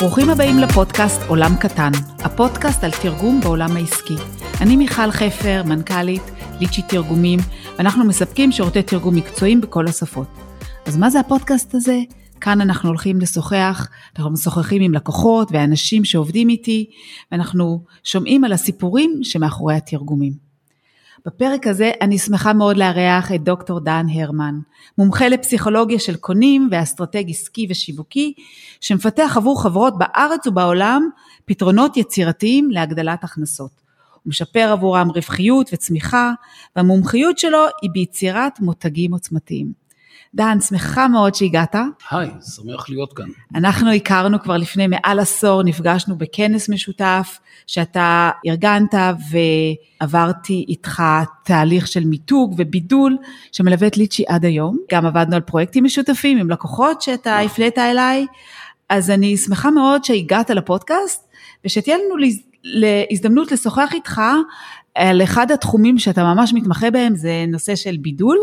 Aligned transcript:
ברוכים 0.00 0.30
הבאים 0.30 0.58
לפודקאסט 0.58 1.20
עולם 1.28 1.56
קטן, 1.60 1.90
הפודקאסט 2.18 2.84
על 2.84 2.90
תרגום 3.02 3.40
בעולם 3.40 3.76
העסקי. 3.76 4.14
אני 4.60 4.76
מיכל 4.76 5.10
חפר, 5.10 5.62
מנכ"לית 5.66 6.22
ליצ'י 6.60 6.82
תרגומים, 6.82 7.38
ואנחנו 7.78 8.04
מספקים 8.04 8.52
שירותי 8.52 8.82
תרגום 8.82 9.14
מקצועיים 9.14 9.60
בכל 9.60 9.86
השפות. 9.86 10.26
אז 10.86 10.96
מה 10.96 11.10
זה 11.10 11.20
הפודקאסט 11.20 11.74
הזה? 11.74 12.00
כאן 12.40 12.60
אנחנו 12.60 12.88
הולכים 12.88 13.20
לשוחח, 13.20 13.88
אנחנו 14.16 14.32
משוחחים 14.32 14.82
עם 14.82 14.94
לקוחות 14.94 15.48
ואנשים 15.52 16.04
שעובדים 16.04 16.48
איתי, 16.48 16.90
ואנחנו 17.32 17.84
שומעים 18.04 18.44
על 18.44 18.52
הסיפורים 18.52 19.20
שמאחורי 19.22 19.74
התרגומים. 19.74 20.45
בפרק 21.26 21.66
הזה 21.66 21.90
אני 22.00 22.18
שמחה 22.18 22.52
מאוד 22.52 22.76
לארח 22.76 23.32
את 23.32 23.42
דוקטור 23.42 23.80
דן 23.80 24.06
הרמן, 24.14 24.54
מומחה 24.98 25.28
לפסיכולוגיה 25.28 25.98
של 25.98 26.16
קונים 26.16 26.68
ואסטרטג 26.70 27.30
עסקי 27.30 27.66
ושיווקי, 27.70 28.32
שמפתח 28.80 29.34
עבור 29.36 29.62
חברות 29.62 29.94
בארץ 29.98 30.46
ובעולם 30.46 31.08
פתרונות 31.44 31.96
יצירתיים 31.96 32.70
להגדלת 32.70 33.24
הכנסות. 33.24 33.70
הוא 34.12 34.30
משפר 34.30 34.68
עבורם 34.72 35.10
רווחיות 35.10 35.70
וצמיחה, 35.72 36.32
והמומחיות 36.76 37.38
שלו 37.38 37.64
היא 37.82 37.90
ביצירת 37.92 38.60
מותגים 38.60 39.12
עוצמתיים. 39.12 39.85
דן, 40.36 40.60
שמחה 40.60 41.08
מאוד 41.08 41.34
שהגעת. 41.34 41.76
היי, 42.10 42.30
שמח 42.56 42.90
להיות 42.90 43.12
כאן. 43.12 43.24
אנחנו 43.54 43.90
הכרנו 43.90 44.40
כבר 44.42 44.56
לפני 44.56 44.86
מעל 44.86 45.18
עשור, 45.18 45.62
נפגשנו 45.62 46.18
בכנס 46.18 46.68
משותף 46.68 47.38
שאתה 47.66 48.30
ארגנת 48.46 48.94
ועברתי 50.00 50.64
איתך 50.68 51.02
תהליך 51.44 51.86
של 51.86 52.04
מיתוג 52.04 52.54
ובידול 52.58 53.16
שמלווה 53.52 53.86
את 53.86 53.96
ליצ'י 53.96 54.24
עד 54.28 54.44
היום. 54.44 54.78
גם 54.92 55.06
עבדנו 55.06 55.36
על 55.36 55.42
פרויקטים 55.42 55.84
משותפים 55.84 56.38
עם 56.38 56.50
לקוחות 56.50 57.02
שאתה 57.02 57.34
נכון. 57.34 57.46
הפלאת 57.46 57.78
אליי, 57.78 58.26
אז 58.88 59.10
אני 59.10 59.36
שמחה 59.36 59.70
מאוד 59.70 60.04
שהגעת 60.04 60.50
לפודקאסט 60.50 61.28
ושתהיה 61.64 61.96
לנו 61.96 62.16
להזדמנות 62.64 63.52
לשוחח 63.52 63.90
איתך 63.92 64.20
על 64.94 65.22
אחד 65.22 65.50
התחומים 65.50 65.98
שאתה 65.98 66.22
ממש 66.24 66.52
מתמחה 66.54 66.90
בהם, 66.90 67.16
זה 67.16 67.44
נושא 67.48 67.76
של 67.76 67.96
בידול. 68.00 68.38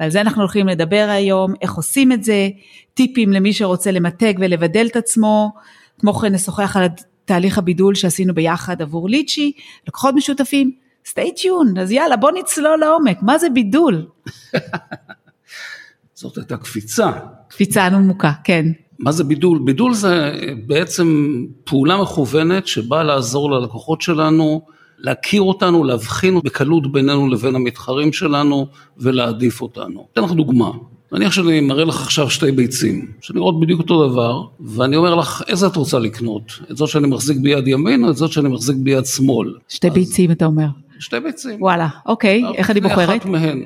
ועל 0.00 0.10
זה 0.10 0.20
אנחנו 0.20 0.42
הולכים 0.42 0.68
לדבר 0.68 1.06
היום, 1.10 1.54
איך 1.62 1.74
עושים 1.74 2.12
את 2.12 2.24
זה, 2.24 2.48
טיפים 2.94 3.32
למי 3.32 3.52
שרוצה 3.52 3.90
למתג 3.90 4.34
ולבדל 4.40 4.86
את 4.86 4.96
עצמו, 4.96 5.52
כמו 5.98 6.14
כן 6.14 6.34
נשוחח 6.34 6.76
על 6.76 6.86
תהליך 7.24 7.58
הבידול 7.58 7.94
שעשינו 7.94 8.34
ביחד 8.34 8.82
עבור 8.82 9.08
ליצ'י, 9.08 9.52
לקוחות 9.88 10.14
משותפים, 10.14 10.72
stay 11.08 11.38
tuned, 11.38 11.80
אז 11.80 11.90
יאללה 11.90 12.16
בוא 12.16 12.30
נצלול 12.30 12.80
לעומק, 12.80 13.18
מה 13.22 13.38
זה 13.38 13.50
בידול? 13.50 14.06
זאת 16.14 16.36
הייתה 16.38 16.56
קפיצה. 16.56 17.10
קפיצה 17.48 17.86
עמוקה, 17.86 18.32
כן. 18.44 18.66
מה 18.98 19.12
זה 19.12 19.24
בידול? 19.24 19.58
בידול 19.64 19.94
זה 19.94 20.32
בעצם 20.66 21.36
פעולה 21.64 22.02
מכוונת 22.02 22.66
שבאה 22.66 23.02
לעזור 23.02 23.50
ללקוחות 23.50 24.00
שלנו 24.00 24.66
להכיר 25.00 25.42
אותנו, 25.42 25.84
להבחין 25.84 26.40
בקלות 26.44 26.92
בינינו 26.92 27.28
לבין 27.28 27.54
המתחרים 27.54 28.12
שלנו 28.12 28.66
ולהעדיף 28.98 29.60
אותנו. 29.60 30.06
אתן 30.12 30.22
לך 30.22 30.32
דוגמה. 30.32 30.70
נניח 31.12 31.32
שאני 31.32 31.60
מראה 31.60 31.84
לך 31.84 32.02
עכשיו 32.02 32.30
שתי 32.30 32.52
ביצים, 32.52 33.12
שנראות 33.20 33.60
בדיוק 33.60 33.80
אותו 33.80 34.08
דבר, 34.08 34.42
ואני 34.60 34.96
אומר 34.96 35.14
לך, 35.14 35.42
איזה 35.48 35.66
את 35.66 35.76
רוצה 35.76 35.98
לקנות? 35.98 36.42
את 36.70 36.76
זאת 36.76 36.88
שאני 36.88 37.08
מחזיק 37.08 37.36
ביד 37.36 37.68
ימין 37.68 38.04
או 38.04 38.10
את 38.10 38.16
זאת 38.16 38.32
שאני 38.32 38.48
מחזיק 38.48 38.76
ביד 38.76 39.06
שמאל? 39.06 39.54
שתי 39.68 39.88
אז... 39.88 39.94
ביצים 39.94 40.30
אתה 40.30 40.44
אומר. 40.44 40.66
שתי 40.98 41.20
ביצים. 41.20 41.62
וואלה, 41.62 41.88
אוקיי, 42.06 42.42
איך 42.54 42.70
אני 42.70 42.80
בוחרת? 42.80 43.20
אחת 43.22 43.26
מהן. 43.26 43.64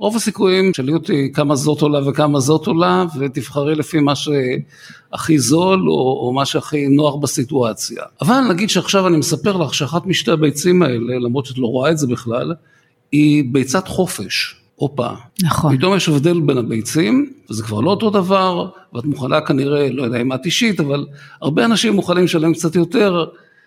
רוב 0.00 0.16
הסיכויים, 0.16 0.74
שאלי 0.74 0.92
אותי 0.92 1.32
כמה 1.32 1.56
זאת 1.56 1.82
עולה 1.82 2.08
וכמה 2.08 2.40
זאת 2.40 2.66
עולה, 2.66 3.04
ותבחרי 3.18 3.74
לפי 3.74 4.00
מה 4.00 4.12
שהכי 4.16 5.38
זול 5.38 5.88
או, 5.88 6.20
או 6.22 6.32
מה 6.32 6.46
שהכי 6.46 6.88
נוח 6.88 7.14
בסיטואציה. 7.14 8.02
אבל 8.22 8.40
נגיד 8.40 8.70
שעכשיו 8.70 9.06
אני 9.06 9.16
מספר 9.16 9.56
לך 9.56 9.74
שאחת 9.74 10.06
משתי 10.06 10.30
הביצים 10.30 10.82
האלה, 10.82 11.18
למרות 11.20 11.46
שאת 11.46 11.58
לא 11.58 11.66
רואה 11.66 11.90
את 11.90 11.98
זה 11.98 12.06
בכלל, 12.06 12.54
היא 13.12 13.44
ביצת 13.52 13.88
חופש. 13.88 14.56
הופה. 14.74 15.08
נכון. 15.42 15.76
פתאום 15.76 15.96
יש 15.96 16.08
הבדל 16.08 16.40
בין 16.40 16.58
הביצים, 16.58 17.32
וזה 17.50 17.62
כבר 17.62 17.80
לא 17.80 17.90
אותו 17.90 18.10
דבר, 18.10 18.68
ואת 18.94 19.04
מוכנה 19.04 19.40
כנראה, 19.40 19.88
לא 19.92 20.02
יודע 20.02 20.20
אם 20.20 20.32
את 20.32 20.46
אישית, 20.46 20.80
אבל 20.80 21.06
הרבה 21.42 21.64
אנשים 21.64 21.92
מוכנים 21.92 22.24
לשלם 22.24 22.52
קצת 22.52 22.76
יותר 22.76 23.24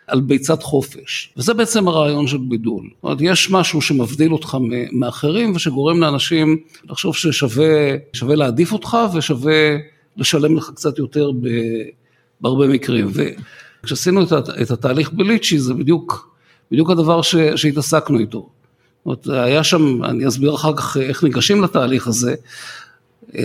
על 0.08 0.22
ביצת 0.22 0.64
חופש, 0.64 1.34
וזה 1.38 1.54
בעצם 1.54 1.88
הרעיון 1.88 2.28
של 2.28 2.38
בידול. 2.38 2.90
זאת 2.96 3.04
אומרת, 3.04 3.18
יש 3.22 3.52
משהו 3.52 3.82
שמבדיל 3.82 4.34
אותך 4.34 4.58
מאחרים 4.92 5.56
ושגורם 5.56 6.02
לאנשים 6.02 6.58
לחשוב 6.90 7.16
ששווה 7.16 8.36
להעדיף 8.36 8.72
אותך 8.72 8.98
ושווה 9.14 9.78
לשלם 10.18 10.56
לך 10.58 10.72
קצת 10.76 11.00
יותר 11.00 11.32
בהרבה 12.42 12.68
מקרים. 12.68 13.12
וכשעשינו 13.84 14.24
את 14.62 14.72
התהליך 14.72 15.12
בליצ'י 15.14 15.60
זה 15.60 15.74
בדיוק, 15.74 16.36
בדיוק 16.72 16.90
הדבר 16.90 17.22
ש, 17.22 17.36
שהתעסקנו 17.56 18.20
איתו. 18.20 18.50
זאת 19.06 19.28
אומרת, 19.28 19.46
היה 19.48 19.64
שם, 19.64 20.04
אני 20.04 20.28
אסביר 20.28 20.56
אחר 20.56 20.74
כך 20.78 20.98
איך 20.98 21.24
ניגשים 21.24 21.64
לתהליך 21.64 22.08
הזה, 22.08 22.36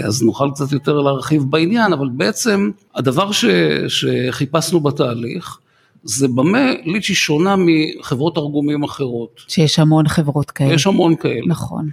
אז 0.04 0.22
נוכל 0.22 0.50
קצת 0.54 0.72
יותר 0.72 1.00
להרחיב 1.00 1.42
בעניין, 1.50 1.92
אבל 1.92 2.08
בעצם 2.08 2.70
הדבר 2.94 3.32
ש, 3.32 3.44
שחיפשנו 3.88 4.80
בתהליך, 4.80 5.58
זה 6.02 6.28
במה 6.28 6.72
ליצ'י 6.84 7.14
שונה 7.14 7.54
מחברות 7.58 8.34
תרגומים 8.34 8.82
אחרות. 8.82 9.40
שיש 9.48 9.78
המון 9.78 10.08
חברות 10.08 10.50
כאלה. 10.50 10.74
יש 10.74 10.86
המון 10.86 11.16
כאלה. 11.16 11.46
נכון. 11.46 11.90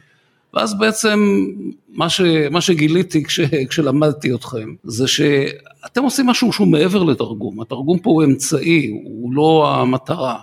ואז 0.54 0.78
בעצם 0.78 1.46
מה, 1.94 2.10
ש, 2.10 2.22
מה 2.52 2.62
שגיליתי 2.62 3.24
כש, 3.24 3.40
כשלמדתי 3.70 4.34
אתכם, 4.34 4.74
זה 4.84 5.08
שאתם 5.08 6.04
עושים 6.04 6.26
משהו 6.26 6.54
שהוא 6.54 6.68
מעבר 6.68 7.04
לתרגום, 7.04 7.62
התרגום 7.62 8.00
פה 8.00 8.10
הוא 8.10 8.24
אמצעי, 8.24 9.00
הוא 9.04 9.34
לא 9.34 9.76
המטרה. 9.76 10.38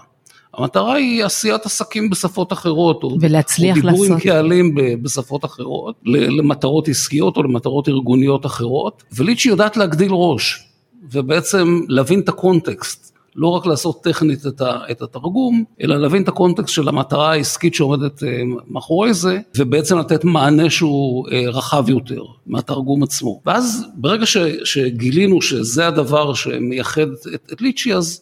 המטרה 0.55 0.95
היא 0.95 1.25
עשיית 1.25 1.67
עסקים 1.67 2.11
בשפות 2.11 2.53
אחרות, 2.53 3.05
ולהצליח 3.21 3.77
או 3.77 3.83
דיבור 3.83 4.03
לעשות. 4.03 4.11
עם 4.11 4.21
קהלים 4.21 4.75
בשפות 5.03 5.45
אחרות, 5.45 5.95
למטרות 6.05 6.89
עסקיות 6.89 7.37
או 7.37 7.43
למטרות 7.43 7.89
ארגוניות 7.89 8.47
אחרות, 8.47 9.03
וליצ'י 9.13 9.49
יודעת 9.49 9.77
להגדיל 9.77 10.11
ראש, 10.13 10.65
ובעצם 11.11 11.81
להבין 11.89 12.21
את 12.21 12.29
הקונטקסט. 12.29 13.12
לא 13.37 13.49
רק 13.49 13.67
לעשות 13.67 14.05
טכנית 14.05 14.47
את 14.91 15.03
התרגום, 15.03 15.65
אלא 15.83 15.97
להבין 15.97 16.23
את 16.23 16.29
הקונטקסט 16.29 16.75
של 16.75 16.89
המטרה 16.89 17.33
העסקית 17.33 17.75
שעומדת 17.75 18.23
אה, 18.23 18.43
מאחורי 18.69 19.15
זה, 19.15 19.39
ובעצם 19.57 19.99
לתת 19.99 20.25
מענה 20.25 20.71
שהוא 20.71 21.29
אה, 21.33 21.45
רחב 21.49 21.89
יותר 21.89 22.23
מהתרגום 22.47 23.03
עצמו. 23.03 23.41
ואז 23.47 23.87
ברגע 23.95 24.27
ש, 24.27 24.37
שגילינו 24.65 25.43
שזה 25.43 25.87
הדבר 25.87 26.35
שמייחד 26.35 27.07
את, 27.35 27.53
את 27.53 27.61
ליצ'י, 27.61 27.95
אז 27.95 28.21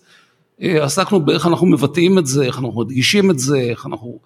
אה, 0.62 0.84
עסקנו 0.84 1.20
באיך 1.20 1.46
אנחנו 1.46 1.66
מבטאים 1.66 2.18
את 2.18 2.26
זה, 2.26 2.44
איך 2.44 2.58
אנחנו 2.58 2.80
מדגישים 2.80 3.30
את 3.30 3.38
זה, 3.38 3.58
איך 3.58 3.86
אנחנו 3.86 4.18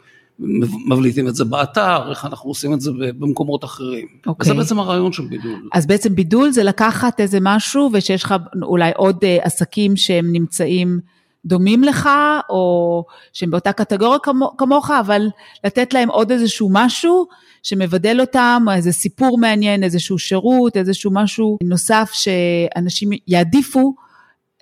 מבליטים 0.86 1.28
את 1.28 1.34
זה 1.34 1.44
באתר, 1.44 2.10
איך 2.10 2.24
אנחנו 2.24 2.50
עושים 2.50 2.74
את 2.74 2.80
זה 2.80 2.90
במקומות 3.18 3.64
אחרים. 3.64 4.06
Okay. 4.06 4.26
אוקיי. 4.26 4.52
וזה 4.52 4.60
בעצם 4.60 4.78
הרעיון 4.78 5.12
של 5.12 5.22
בידול. 5.22 5.68
אז 5.72 5.86
בעצם 5.86 6.14
בידול 6.14 6.50
זה 6.50 6.62
לקחת 6.62 7.20
איזה 7.20 7.38
משהו 7.42 7.90
ושיש 7.92 8.24
לך 8.24 8.34
אולי 8.62 8.90
עוד 8.96 9.16
אה, 9.24 9.38
עסקים 9.42 9.96
שהם 9.96 10.32
נמצאים 10.32 11.00
דומים 11.46 11.84
לך, 11.84 12.08
או 12.50 13.04
שהם 13.32 13.50
באותה 13.50 13.72
קטגוריה 13.72 14.18
כמו, 14.18 14.56
כמוך, 14.58 14.90
אבל 14.90 15.28
לתת 15.64 15.94
להם 15.94 16.08
עוד 16.08 16.30
איזשהו 16.30 16.68
משהו 16.72 17.26
שמבדל 17.62 18.20
אותם, 18.20 18.66
איזה 18.74 18.92
סיפור 18.92 19.38
מעניין, 19.38 19.84
איזשהו 19.84 20.18
שירות, 20.18 20.76
איזשהו 20.76 21.10
משהו 21.14 21.58
נוסף 21.62 22.10
שאנשים 22.12 23.10
יעדיפו 23.28 23.94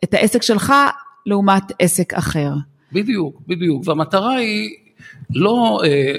את 0.05 0.15
העסק 0.15 0.43
שלך 0.43 0.73
לעומת 1.27 1.73
עסק 1.79 2.15
אחר. 2.15 2.53
בדיוק, 2.93 3.43
בדיוק, 3.47 3.83
והמטרה 3.89 4.35
היא 4.35 4.71
לא 5.35 5.81
אה, 5.85 6.15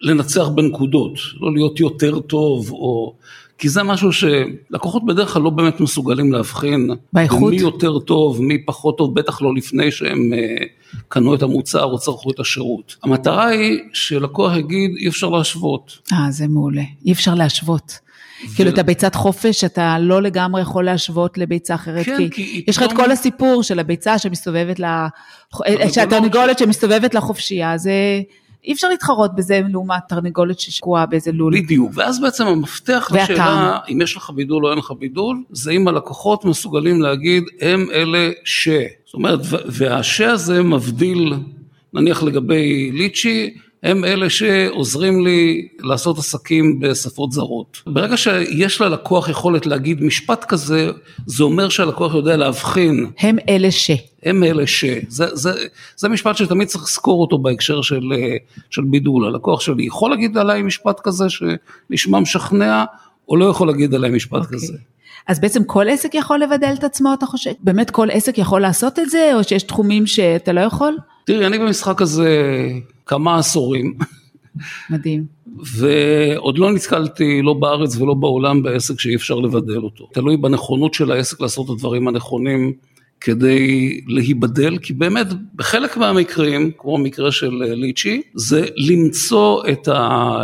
לנצח 0.00 0.48
בנקודות, 0.48 1.12
לא 1.40 1.52
להיות 1.52 1.80
יותר 1.80 2.20
טוב, 2.20 2.70
או... 2.72 3.14
כי 3.58 3.68
זה 3.68 3.82
משהו 3.82 4.10
שלקוחות 4.12 5.06
בדרך 5.06 5.28
כלל 5.32 5.42
לא 5.42 5.50
באמת 5.50 5.80
מסוגלים 5.80 6.32
להבחין. 6.32 6.90
באיכות? 7.12 7.50
מי 7.52 7.60
יותר 7.60 7.98
טוב, 7.98 8.42
מי 8.42 8.64
פחות 8.66 8.98
טוב, 8.98 9.14
בטח 9.14 9.42
לא 9.42 9.54
לפני 9.54 9.90
שהם 9.90 10.32
אה, 10.32 10.64
קנו 11.08 11.34
את 11.34 11.42
המוצר 11.42 11.84
או 11.84 11.98
צרכו 11.98 12.30
את 12.30 12.40
השירות. 12.40 12.96
המטרה 13.02 13.46
היא 13.46 13.78
שלקוח 13.92 14.56
יגיד 14.56 14.90
אי 14.96 15.08
אפשר 15.08 15.28
להשוות. 15.28 15.98
אה, 16.12 16.30
זה 16.30 16.48
מעולה, 16.48 16.82
אי 17.06 17.12
אפשר 17.12 17.34
להשוות. 17.34 17.98
ו... 18.46 18.54
כאילו 18.56 18.70
את 18.70 18.78
הביצת 18.78 19.14
חופש, 19.14 19.64
אתה 19.64 19.98
לא 19.98 20.22
לגמרי 20.22 20.60
יכול 20.62 20.84
להשוות 20.84 21.38
לביצה 21.38 21.74
אחרת, 21.74 22.06
כן, 22.06 22.16
כי, 22.16 22.30
כי 22.30 22.64
יש 22.68 22.76
לך 22.76 22.82
את 22.82 22.92
כל 22.92 23.10
הסיפור 23.10 23.62
של 23.62 23.78
הביצה 23.78 24.18
שמסתובבת, 24.18 24.78
לה... 24.78 25.08
שהתרנגולת 25.92 26.58
שמסתובבת 26.58 27.14
לחופשייה, 27.14 27.78
זה... 27.78 27.92
אי 28.64 28.72
אפשר 28.72 28.88
להתחרות 28.88 29.34
בזה 29.34 29.60
לעומת 29.70 30.02
תרנגולת 30.08 30.60
ששקועה 30.60 31.06
באיזה 31.06 31.32
לול. 31.32 31.60
בדיוק, 31.60 31.92
ואז 31.94 32.20
בעצם 32.20 32.46
המפתח 32.46 33.10
לשאלה 33.14 33.78
אם 33.88 34.00
יש 34.00 34.16
לך 34.16 34.30
בידול 34.30 34.66
או 34.66 34.70
אין 34.70 34.78
לך 34.78 34.92
בידול, 34.98 35.42
זה 35.50 35.70
אם 35.70 35.88
הלקוחות 35.88 36.44
מסוגלים 36.44 37.02
להגיד 37.02 37.44
הם 37.60 37.86
אלה 37.92 38.30
ש. 38.44 38.68
זאת 39.04 39.14
אומרת, 39.14 39.40
והש 39.66 40.20
הזה 40.20 40.62
מבדיל, 40.62 41.34
נניח 41.92 42.22
לגבי 42.22 42.90
ליצ'י, 42.92 43.54
הם 43.82 44.04
אלה 44.04 44.30
שעוזרים 44.30 45.24
לי 45.24 45.68
לעשות 45.80 46.18
עסקים 46.18 46.80
בשפות 46.80 47.32
זרות. 47.32 47.82
ברגע 47.86 48.16
שיש 48.16 48.80
ללקוח 48.80 49.28
יכולת 49.28 49.66
להגיד 49.66 50.02
משפט 50.02 50.44
כזה, 50.44 50.90
זה 51.26 51.44
אומר 51.44 51.68
שהלקוח 51.68 52.14
יודע 52.14 52.36
להבחין. 52.36 53.10
הם 53.18 53.36
אלה 53.48 53.70
ש. 53.70 53.90
הם 54.22 54.44
אלה 54.44 54.66
ש. 54.66 54.84
זה, 55.08 55.26
זה, 55.32 55.52
זה 55.96 56.08
משפט 56.08 56.36
שתמיד 56.36 56.68
צריך 56.68 56.84
לזכור 56.84 57.20
אותו 57.20 57.38
בהקשר 57.38 57.82
של, 57.82 58.12
של 58.70 58.82
בידול. 58.84 59.26
הלקוח 59.26 59.60
שלי 59.60 59.86
יכול 59.86 60.10
להגיד 60.10 60.38
עליי 60.38 60.62
משפט 60.62 61.00
כזה 61.00 61.26
שנשמע 61.28 62.20
משכנע, 62.20 62.84
או 63.28 63.36
לא 63.36 63.44
יכול 63.44 63.68
להגיד 63.68 63.94
עליי 63.94 64.10
משפט 64.10 64.42
okay. 64.42 64.44
אוקיי. 64.44 64.58
כזה. 64.58 64.74
אז 65.28 65.40
בעצם 65.40 65.64
כל 65.64 65.88
עסק 65.88 66.14
יכול 66.14 66.38
לבדל 66.38 66.74
את 66.78 66.84
עצמו, 66.84 67.14
אתה 67.14 67.26
חושב? 67.26 67.50
באמת 67.60 67.90
כל 67.90 68.08
עסק 68.10 68.38
יכול 68.38 68.60
לעשות 68.60 68.98
את 68.98 69.10
זה, 69.10 69.30
או 69.34 69.44
שיש 69.44 69.62
תחומים 69.62 70.06
שאתה 70.06 70.52
לא 70.52 70.60
יכול? 70.60 70.96
תראי, 71.26 71.46
אני 71.46 71.58
במשחק 71.58 72.02
הזה 72.02 72.38
כמה 73.08 73.38
עשורים. 73.38 73.94
מדהים. 74.90 75.24
ועוד 75.78 76.58
לא 76.58 76.72
נתקלתי 76.72 77.42
לא 77.42 77.54
בארץ 77.54 77.96
ולא 77.96 78.14
בעולם 78.14 78.62
בעסק 78.62 79.00
שאי 79.00 79.14
אפשר 79.14 79.34
לבדל 79.34 79.78
אותו. 79.78 80.08
תלוי 80.12 80.36
בנכונות 80.36 80.94
של 80.94 81.12
העסק 81.12 81.40
לעשות 81.40 81.66
את 81.66 81.70
הדברים 81.70 82.08
הנכונים. 82.08 82.72
כדי 83.20 84.00
להיבדל, 84.06 84.78
כי 84.78 84.92
באמת 84.92 85.26
בחלק 85.54 85.96
מהמקרים, 85.96 86.70
כמו 86.78 86.96
המקרה 86.96 87.32
של 87.32 87.62
אה, 87.62 87.74
ליצ'י, 87.74 88.22
זה 88.34 88.66
למצוא 88.76 89.62
את, 89.72 89.88
ה, 89.88 89.92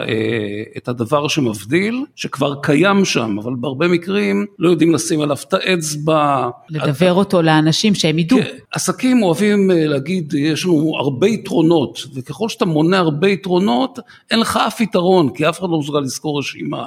אה, 0.09 0.62
את 0.76 0.88
הדבר 0.88 1.29
שמבדיל, 1.29 2.05
שכבר 2.17 2.55
קיים 2.62 3.05
שם, 3.05 3.37
אבל 3.43 3.53
בהרבה 3.61 3.88
מקרים 3.88 4.47
לא 4.59 4.71
יודעים 4.71 4.94
לשים 4.94 5.21
עליו 5.21 5.37
את 5.49 5.55
האצבע. 5.55 6.49
לדבר 6.71 7.12
את... 7.12 7.17
אותו 7.17 7.43
לאנשים 7.43 7.94
שהם 7.94 8.19
ידעו. 8.19 8.38
כן, 8.38 8.56
עסקים 8.73 9.23
אוהבים 9.23 9.70
אה, 9.70 9.87
להגיד, 9.87 10.35
יש 10.35 10.65
לנו 10.65 10.93
הרבה 10.97 11.27
יתרונות, 11.27 12.06
וככל 12.15 12.49
שאתה 12.49 12.65
מונה 12.65 12.99
הרבה 12.99 13.29
יתרונות, 13.29 13.99
אין 14.31 14.41
לך 14.41 14.59
אף 14.67 14.81
יתרון, 14.81 15.31
כי 15.35 15.49
אף 15.49 15.61
אחד 15.61 15.69
לא 15.70 15.79
מסוגל 15.79 16.00
לזכור 16.00 16.38
רשימה. 16.38 16.85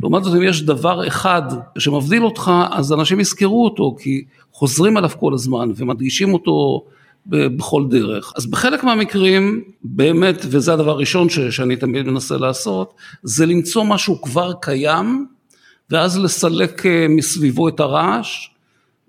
לעומת 0.00 0.24
זאת 0.24 0.34
אם 0.34 0.42
יש 0.42 0.62
דבר 0.62 1.06
אחד 1.06 1.42
שמבדיל 1.78 2.24
אותך 2.24 2.52
אז 2.70 2.92
אנשים 2.92 3.20
יזכרו 3.20 3.64
אותו 3.64 3.96
כי 3.98 4.24
חוזרים 4.52 4.96
עליו 4.96 5.10
כל 5.20 5.34
הזמן 5.34 5.70
ומדגישים 5.76 6.34
אותו 6.34 6.84
בכל 7.26 7.84
דרך. 7.90 8.32
אז 8.36 8.46
בחלק 8.46 8.84
מהמקרים 8.84 9.62
באמת, 9.84 10.46
וזה 10.48 10.72
הדבר 10.72 10.90
הראשון 10.90 11.28
ש, 11.28 11.38
שאני 11.38 11.76
תמיד 11.76 12.06
מנסה 12.06 12.36
לעשות, 12.36 12.94
זה 13.22 13.46
למצוא 13.46 13.84
משהו 13.84 14.22
כבר 14.22 14.52
קיים 14.60 15.26
ואז 15.90 16.18
לסלק 16.18 16.86
אה, 16.86 17.06
מסביבו 17.08 17.68
את 17.68 17.80
הרעש 17.80 18.48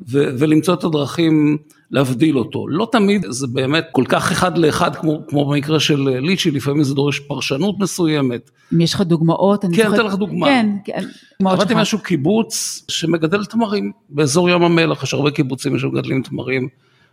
ו, 0.09 0.25
ולמצוא 0.39 0.73
את 0.73 0.83
הדרכים 0.83 1.57
להבדיל 1.93 2.37
אותו. 2.37 2.67
לא 2.67 2.87
תמיד 2.91 3.25
זה 3.29 3.47
באמת 3.47 3.85
כל 3.91 4.03
כך 4.09 4.31
אחד 4.31 4.57
לאחד 4.57 4.95
כמו, 4.95 5.27
כמו 5.27 5.45
במקרה 5.45 5.79
של 5.79 6.09
ליצ'י, 6.19 6.51
לפעמים 6.51 6.83
זה 6.83 6.95
דורש 6.95 7.19
פרשנות 7.19 7.79
מסוימת. 7.79 8.51
אם 8.73 8.81
יש 8.81 8.93
לך 8.93 9.01
דוגמאות, 9.01 9.65
אני 9.65 9.77
כן, 9.77 9.93
אתן 9.93 10.05
לך 10.05 10.15
דוגמה. 10.15 10.47
כן, 10.47 10.69
כן. 10.85 11.03
עבדתי 11.45 11.73
איזשהו 11.73 11.99
קיבוץ 11.99 12.85
שמגדל 12.87 13.45
תמרים 13.45 13.91
באזור 14.09 14.49
ים 14.49 14.63
המלח, 14.63 15.03
יש 15.03 15.13
הרבה 15.13 15.31
קיבוצים 15.31 15.79
שמגדלים 15.79 16.21
תמרים. 16.21 16.67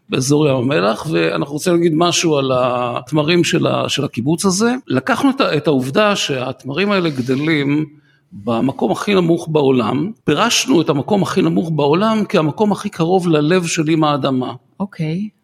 באזור 0.08 0.48
ים 0.48 0.56
המלח, 0.56 1.06
ואנחנו 1.10 1.54
רוצים 1.54 1.72
להגיד 1.72 1.92
משהו 1.94 2.36
על 2.36 2.52
התמרים 2.54 3.44
של, 3.44 3.66
של 3.88 4.04
הקיבוץ 4.04 4.44
הזה. 4.44 4.74
לקחנו 4.86 5.30
את 5.56 5.66
העובדה 5.66 6.16
שהתמרים 6.16 6.90
האלה 6.90 7.10
גדלים 7.10 7.86
במקום 8.32 8.92
הכי 8.92 9.14
נמוך 9.14 9.48
בעולם, 9.50 10.10
פירשנו 10.24 10.82
את 10.82 10.88
המקום 10.88 11.22
הכי 11.22 11.42
נמוך 11.42 11.70
בעולם 11.74 12.22
כהמקום 12.28 12.72
הכי 12.72 12.88
קרוב 12.88 13.28
ללב 13.28 13.66
של 13.66 13.88
אימא 13.88 14.06
האדמה. 14.06 14.52
אוקיי. 14.80 15.28
Okay. 15.32 15.40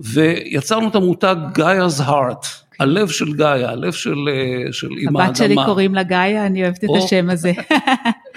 ויצרנו 0.00 0.88
את 0.88 0.94
המותג 0.94 1.36
גאיה's 1.58 2.00
heart, 2.00 2.46
הלב 2.80 3.08
של 3.08 3.32
גאיה, 3.32 3.70
הלב 3.70 3.92
של, 3.92 4.28
אה, 4.28 4.72
של 4.72 4.88
אימא 4.98 5.18
האדמה. 5.18 5.24
הבת 5.24 5.36
שלי 5.36 5.56
קוראים 5.66 5.94
לה 5.94 6.02
גאיה, 6.02 6.46
אני 6.46 6.62
אוהבת 6.62 6.84
את 6.84 6.90
השם 6.96 7.30
הזה. 7.30 7.52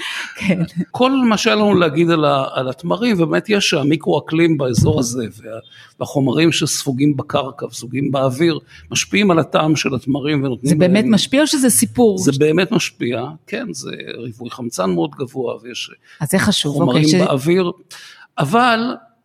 כן. 0.47 0.59
כל 0.91 1.11
מה 1.11 1.37
שהיה 1.37 1.55
לנו 1.55 1.75
להגיד 1.75 2.09
על, 2.09 2.25
ה, 2.25 2.45
על 2.53 2.69
התמרים, 2.69 3.17
באמת 3.17 3.49
יש 3.49 3.69
שהמיקרו 3.69 4.19
אקלים 4.19 4.57
באזור 4.57 4.99
הזה, 4.99 5.25
וה, 5.43 5.51
והחומרים 5.99 6.51
שספוגים 6.51 7.17
בקרקע 7.17 7.65
וספוגים 7.65 8.11
באוויר, 8.11 8.59
משפיעים 8.91 9.31
על 9.31 9.39
הטעם 9.39 9.75
של 9.75 9.95
התמרים 9.95 10.43
ונותנים... 10.43 10.69
זה 10.69 10.75
באמת 10.75 11.03
להם, 11.03 11.13
משפיע 11.13 11.41
או 11.41 11.47
שזה 11.47 11.69
סיפור? 11.69 12.17
זה 12.17 12.31
באמת 12.39 12.71
משפיע, 12.71 13.23
כן, 13.47 13.73
זה 13.73 13.91
ריבוי 14.17 14.49
חמצן 14.49 14.89
מאוד 14.89 15.11
גבוה, 15.11 15.55
ויש 15.63 15.91
אז 16.19 16.29
זה 16.29 16.39
חשוב, 16.39 16.73
חומרים 16.73 17.05
אוקיי, 17.05 17.25
באוויר, 17.25 17.71
ש... 17.89 17.95
אבל 18.37 18.79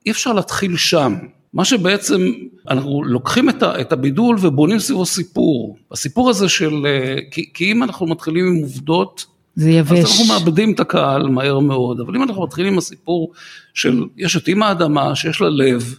אי 0.07 0.11
אפשר 0.11 0.33
להתחיל 0.33 0.77
שם. 0.77 1.15
מה 1.53 1.65
שבעצם, 1.65 2.33
אנחנו 2.69 3.05
לוקחים 3.05 3.49
את 3.49 3.93
הבידול 3.93 4.37
ובונים 4.41 4.79
סביבו 4.79 5.07
סיפור. 5.07 5.77
הסיפור 5.93 6.31
הזה 6.31 6.49
של, 6.49 6.87
אה, 6.87 7.17
כי, 7.31 7.51
כי 7.55 7.73
אם 7.73 7.83
אנחנו 7.83 8.07
מתחילים 8.07 8.47
עם 8.47 8.63
עובדות, 8.63 9.27
זה 9.57 9.71
יבש. 9.71 9.99
אז 9.99 10.11
אנחנו 10.11 10.35
מאבדים 10.35 10.73
את 10.73 10.81
הקהל 10.81 11.29
מהר 11.29 11.59
מאוד, 11.59 12.01
אבל 12.01 12.17
אם 12.17 12.23
אנחנו 12.23 12.43
מתחילים 12.43 12.73
עם 12.73 12.79
הסיפור 12.79 13.33
של, 13.75 14.05
יש 14.17 14.37
את 14.37 14.49
אימא 14.49 14.65
האדמה 14.65 15.15
שיש 15.15 15.41
לה 15.41 15.49
לב, 15.49 15.95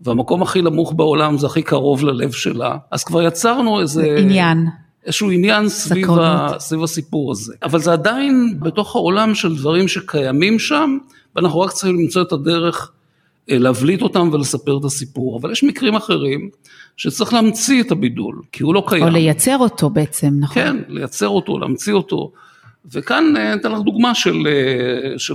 והמקום 0.00 0.42
הכי 0.42 0.62
נמוך 0.62 0.92
בעולם 0.92 1.38
זה 1.38 1.46
הכי 1.46 1.62
קרוב 1.62 2.04
ללב 2.04 2.32
שלה, 2.32 2.76
אז 2.90 3.04
כבר 3.04 3.22
יצרנו 3.22 3.80
איזה... 3.80 4.16
עניין. 4.18 4.66
איזשהו 5.06 5.30
עניין 5.30 5.68
סביב, 5.68 6.10
ה, 6.10 6.48
סביב 6.58 6.82
הסיפור 6.82 7.32
הזה. 7.32 7.54
אבל 7.62 7.80
זה 7.80 7.92
עדיין 7.92 8.56
בתוך 8.60 8.96
העולם 8.96 9.34
של 9.34 9.56
דברים 9.56 9.88
שקיימים 9.88 10.58
שם, 10.58 10.98
ואנחנו 11.36 11.60
רק 11.60 11.72
צריכים 11.72 11.98
למצוא 11.98 12.22
את 12.22 12.32
הדרך 12.32 12.92
אה, 13.50 13.58
להבליט 13.58 14.02
אותם 14.02 14.30
ולספר 14.32 14.78
את 14.78 14.84
הסיפור, 14.84 15.38
אבל 15.40 15.52
יש 15.52 15.64
מקרים 15.64 15.94
אחרים 15.94 16.50
שצריך 16.96 17.32
להמציא 17.32 17.82
את 17.82 17.92
הבידול, 17.92 18.42
כי 18.52 18.62
הוא 18.62 18.74
לא 18.74 18.84
קיים. 18.88 19.04
או 19.04 19.08
לייצר 19.08 19.56
אותו 19.58 19.90
בעצם, 19.90 20.34
נכון? 20.40 20.54
כן, 20.54 20.76
לייצר 20.88 21.28
אותו, 21.28 21.58
להמציא 21.58 21.92
אותו, 21.92 22.32
וכאן 22.92 23.34
אה, 23.36 23.54
אתן 23.54 23.72
לך 23.72 23.78
דוגמה 23.80 24.14
של, 24.14 24.46
אה, 24.46 25.18
של 25.18 25.34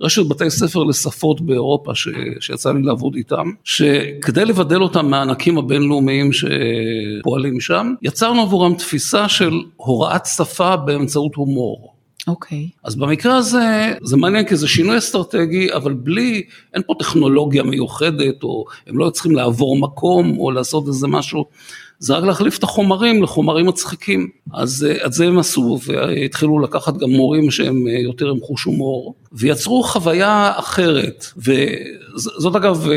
רשת 0.00 0.26
בתי 0.26 0.50
ספר 0.50 0.84
לשפות 0.84 1.40
באירופה 1.40 1.94
ש, 1.94 2.08
שיצא 2.40 2.72
לי 2.72 2.82
לעבוד 2.82 3.14
איתם, 3.14 3.50
שכדי 3.64 4.44
לבדל 4.44 4.82
אותם 4.82 5.06
מהענקים 5.06 5.58
הבינלאומיים 5.58 6.30
שפועלים 6.32 7.60
שם, 7.60 7.94
יצרנו 8.02 8.42
עבורם 8.42 8.74
תפיסה 8.74 9.28
של 9.28 9.52
הוראת 9.76 10.26
שפה 10.26 10.76
באמצעות 10.76 11.34
הומור. 11.34 11.94
אוקיי. 12.28 12.68
Okay. 12.70 12.78
אז 12.84 12.96
במקרה 12.96 13.36
הזה, 13.36 13.94
זה 14.02 14.16
מעניין 14.16 14.46
כי 14.46 14.56
זה 14.56 14.68
שינוי 14.68 14.98
אסטרטגי, 14.98 15.72
אבל 15.72 15.92
בלי, 15.92 16.42
אין 16.74 16.82
פה 16.86 16.94
טכנולוגיה 16.98 17.62
מיוחדת, 17.62 18.42
או 18.42 18.64
הם 18.86 18.98
לא 18.98 19.10
צריכים 19.10 19.32
לעבור 19.32 19.80
מקום, 19.80 20.38
או 20.38 20.50
לעשות 20.50 20.88
איזה 20.88 21.08
משהו, 21.08 21.44
זה 21.98 22.14
רק 22.14 22.24
להחליף 22.24 22.58
את 22.58 22.62
החומרים 22.62 23.22
לחומרים 23.22 23.66
מצחיקים. 23.66 24.28
אז 24.54 24.86
אה, 24.90 25.06
את 25.06 25.12
זה 25.12 25.26
הם 25.26 25.38
עשו, 25.38 25.78
והתחילו 25.86 26.58
לקחת 26.58 26.96
גם 26.96 27.10
מורים 27.10 27.50
שהם 27.50 27.88
אה, 27.88 27.92
יותר 27.92 28.30
עם 28.30 28.40
חוש 28.40 28.64
הומור, 28.64 29.14
ויצרו 29.32 29.82
חוויה 29.82 30.52
אחרת. 30.56 31.26
וזאת 31.36 32.56
אגב, 32.56 32.88
אה, 32.90 32.96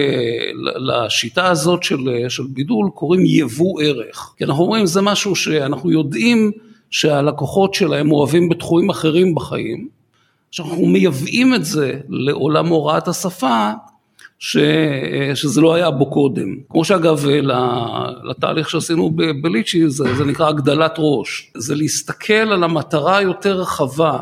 לשיטה 0.75 1.47
הזאת 1.47 1.83
של, 1.83 2.25
של 2.29 2.43
בידול 2.49 2.89
קוראים 2.95 3.21
יבוא 3.25 3.81
ערך. 3.81 4.33
כי 4.37 4.43
אנחנו 4.43 4.63
אומרים, 4.63 4.85
זה 4.85 5.01
משהו 5.01 5.35
שאנחנו 5.35 5.91
יודעים, 5.91 6.51
שהלקוחות 6.89 7.73
שלהם 7.73 8.11
אוהבים 8.11 8.49
בתחומים 8.49 8.89
אחרים 8.89 9.35
בחיים, 9.35 9.87
שאנחנו 10.51 10.85
מייבאים 10.85 11.53
את 11.53 11.65
זה 11.65 11.99
לעולם 12.09 12.67
הוראת 12.67 13.07
השפה, 13.07 13.71
ש, 14.43 14.57
שזה 15.35 15.61
לא 15.61 15.73
היה 15.73 15.91
בו 15.91 16.05
קודם. 16.05 16.55
כמו 16.69 16.85
שאגב 16.85 17.25
לתהליך 18.23 18.69
שעשינו 18.69 19.11
בליצ'י 19.41 19.89
זה, 19.89 20.15
זה 20.15 20.25
נקרא 20.25 20.47
הגדלת 20.47 20.95
ראש, 20.97 21.51
זה 21.57 21.75
להסתכל 21.75 22.33
על 22.33 22.63
המטרה 22.63 23.17
היותר 23.17 23.59
רחבה 23.61 24.19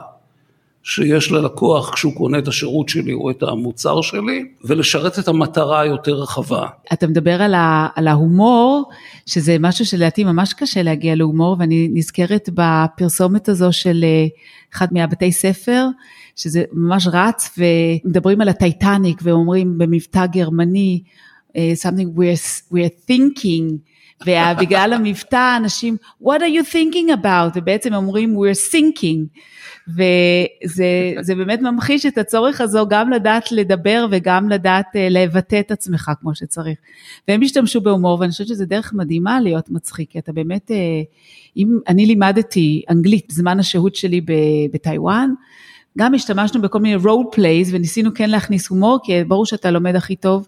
שיש 0.84 1.32
ללקוח 1.32 1.94
כשהוא 1.94 2.16
קונה 2.16 2.38
את 2.38 2.48
השירות 2.48 2.90
שלי 2.90 3.14
או 3.14 3.32
את 3.32 3.44
המוצר 3.44 4.02
שלי, 4.02 4.46
ולשרת 4.64 5.20
את 5.20 5.28
המטרה 5.28 5.82
היותר 5.82 6.14
רחבה. 6.14 6.68
אתה 6.94 7.08
מדבר 7.08 7.42
על, 7.42 7.54
ה, 7.54 7.88
על 7.96 8.08
ההומור, 8.08 8.90
שזה 9.26 9.58
משהו 9.60 9.86
שלדעתי 9.86 10.24
ממש 10.24 10.54
קשה 10.54 10.84
להגיע 10.84 11.16
להומור, 11.16 11.56
ואני 11.60 11.90
נזכרת 11.94 12.50
בפרסומת 12.54 13.50
הזו 13.50 13.72
של 13.72 14.04
אה, 14.04 14.28
אחד 14.74 14.88
מהבתי 14.92 15.32
ספר, 15.32 15.86
שזה 16.36 16.64
ממש 16.74 17.08
רץ, 17.12 17.58
ומדברים 17.58 18.42
על 18.42 18.50
הטייטניק, 18.50 19.20
ואומרים 19.24 19.78
במבטא 19.78 20.26
גרמני, 20.26 21.02
אה, 21.56 21.74
something 21.84 22.18
we're, 22.18 22.74
we're 22.74 23.12
thinking, 23.12 23.78
ובגלל 24.22 24.94
המבטא 24.94 25.58
אנשים, 25.58 25.98
what 26.24 26.40
are 26.40 26.54
you 26.60 26.74
thinking 26.74 27.24
about? 27.24 27.52
ובעצם 27.56 27.94
אומרים 27.94 28.36
we're 28.36 28.74
thinking. 28.74 29.40
וזה 29.88 31.36
באמת 31.36 31.62
ממחיש 31.62 32.06
את 32.06 32.18
הצורך 32.18 32.62
הזו 32.62 32.88
גם 32.90 33.10
לדעת 33.10 33.52
לדבר 33.52 34.06
וגם 34.12 34.50
לדעת 34.50 34.86
uh, 34.86 34.98
לבטא 35.10 35.60
את 35.60 35.72
עצמך 35.72 36.12
כמו 36.22 36.36
שצריך. 36.36 36.78
והם 37.28 37.42
השתמשו 37.42 37.82
בהומור 37.82 38.20
ואני 38.20 38.32
חושבת 38.32 38.48
שזה 38.48 38.66
דרך 38.66 38.94
מדהימה 38.94 39.42
להיות 39.42 39.70
מצחיק, 39.70 40.10
כי 40.12 40.20
אתה 40.20 40.32
באמת, 40.32 40.72
uh, 40.72 40.74
אם 41.58 41.80
אני 41.88 42.06
לימדתי 42.06 42.84
אנגלית 42.90 43.26
בזמן 43.30 43.60
השהות 43.60 43.96
שלי 43.96 44.22
בטיוואן, 44.74 45.30
גם 45.98 46.14
השתמשנו 46.14 46.62
בכל 46.62 46.80
מיני 46.80 47.04
role 47.04 47.36
plays 47.36 47.68
וניסינו 47.72 48.14
כן 48.16 48.30
להכניס 48.30 48.68
הומור, 48.68 49.00
כי 49.04 49.24
ברור 49.24 49.46
שאתה 49.46 49.72
לומד 49.72 49.96
הכי 49.96 50.16
טוב 50.16 50.48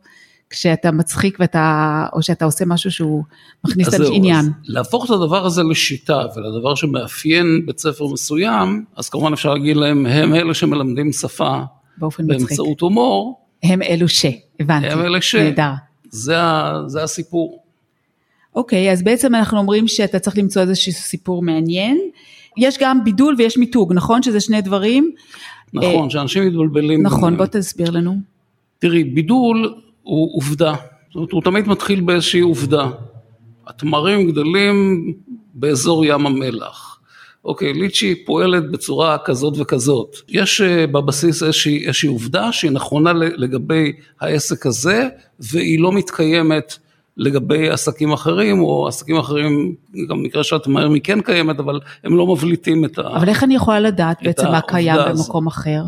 כשאתה 0.51 0.91
מצחיק 0.91 1.37
ואתה, 1.39 2.05
או 2.13 2.21
שאתה 2.21 2.45
עושה 2.45 2.65
משהו 2.65 2.91
שהוא 2.91 3.23
מכניס 3.65 3.87
את 3.87 3.99
העניין. 3.99 4.45
להפוך 4.63 5.05
את 5.05 5.09
הדבר 5.09 5.45
הזה 5.45 5.63
לשיטה 5.63 6.21
ולדבר 6.35 6.75
שמאפיין 6.75 7.65
בית 7.65 7.79
ספר 7.79 8.07
מסוים, 8.07 8.85
אז 8.95 9.09
כמובן 9.09 9.33
אפשר 9.33 9.53
להגיד 9.53 9.77
להם, 9.77 10.05
הם 10.05 10.35
אלה 10.35 10.53
שמלמדים 10.53 11.11
שפה 11.11 11.59
באופן 11.97 12.27
באמצעות 12.27 12.67
מצחיק. 12.67 12.81
הומור, 12.81 13.39
הם 13.63 13.81
אלו 13.81 14.09
ש, 14.09 14.25
הבנתי. 14.59 14.87
הם 14.87 14.99
אלה 14.99 15.21
ש... 15.21 15.35
נהדר. 15.35 15.71
זה, 16.09 16.35
זה 16.87 17.03
הסיפור. 17.03 17.63
אוקיי, 18.55 18.91
אז 18.91 19.03
בעצם 19.03 19.35
אנחנו 19.35 19.57
אומרים 19.57 19.87
שאתה 19.87 20.19
צריך 20.19 20.37
למצוא 20.37 20.61
איזשהו 20.61 20.91
סיפור 20.91 21.41
מעניין. 21.41 21.99
יש 22.57 22.77
גם 22.81 23.03
בידול 23.03 23.35
ויש 23.37 23.57
מיתוג, 23.57 23.93
נכון? 23.93 24.23
שזה 24.23 24.39
שני 24.39 24.61
דברים. 24.61 25.11
נכון, 25.73 26.09
שאנשים 26.09 26.47
מתבלבלים. 26.47 27.03
נכון. 27.03 27.37
בוא 27.37 27.45
תסביר 27.45 27.89
לנו. 27.89 28.15
תראי, 28.79 29.03
בידול 29.03 29.81
הוא 30.03 30.37
עובדה, 30.37 30.73
זאת 31.07 31.15
אומרת, 31.15 31.31
הוא 31.31 31.41
תמיד 31.41 31.67
מתחיל 31.67 32.01
באיזושהי 32.01 32.41
עובדה. 32.41 32.89
התמרים 33.67 34.31
גדלים 34.31 35.05
באזור 35.53 36.05
ים 36.05 36.25
המלח. 36.25 36.99
אוקיי, 37.45 37.73
ליצ'י 37.73 38.25
פועלת 38.25 38.71
בצורה 38.71 39.17
כזאת 39.17 39.53
וכזאת. 39.57 40.15
יש 40.29 40.61
אה, 40.61 40.87
בבסיס 40.87 41.43
איזושהי, 41.43 41.85
איזושהי 41.85 42.09
עובדה 42.09 42.51
שהיא 42.51 42.71
נכונה 42.71 43.13
לגבי 43.13 43.91
העסק 44.21 44.65
הזה, 44.65 45.07
והיא 45.39 45.79
לא 45.79 45.91
מתקיימת 45.91 46.77
לגבי 47.17 47.69
עסקים 47.69 48.13
אחרים, 48.13 48.61
או 48.61 48.87
עסקים 48.87 49.17
אחרים, 49.17 49.75
גם 50.09 50.23
במקרה 50.23 50.43
של 50.43 50.55
התמרים 50.55 50.93
היא 50.93 51.01
כן 51.03 51.21
קיימת, 51.21 51.59
אבל 51.59 51.79
הם 52.03 52.17
לא 52.17 52.27
מבליטים 52.27 52.85
את 52.85 52.99
ה... 52.99 53.01
אבל 53.01 53.29
איך 53.29 53.43
אני 53.43 53.55
יכולה 53.55 53.79
לדעת 53.79 54.17
בעצם 54.23 54.47
מה 54.47 54.61
קיים. 54.61 54.99
במקום 55.09 55.47
אחר? 55.47 55.81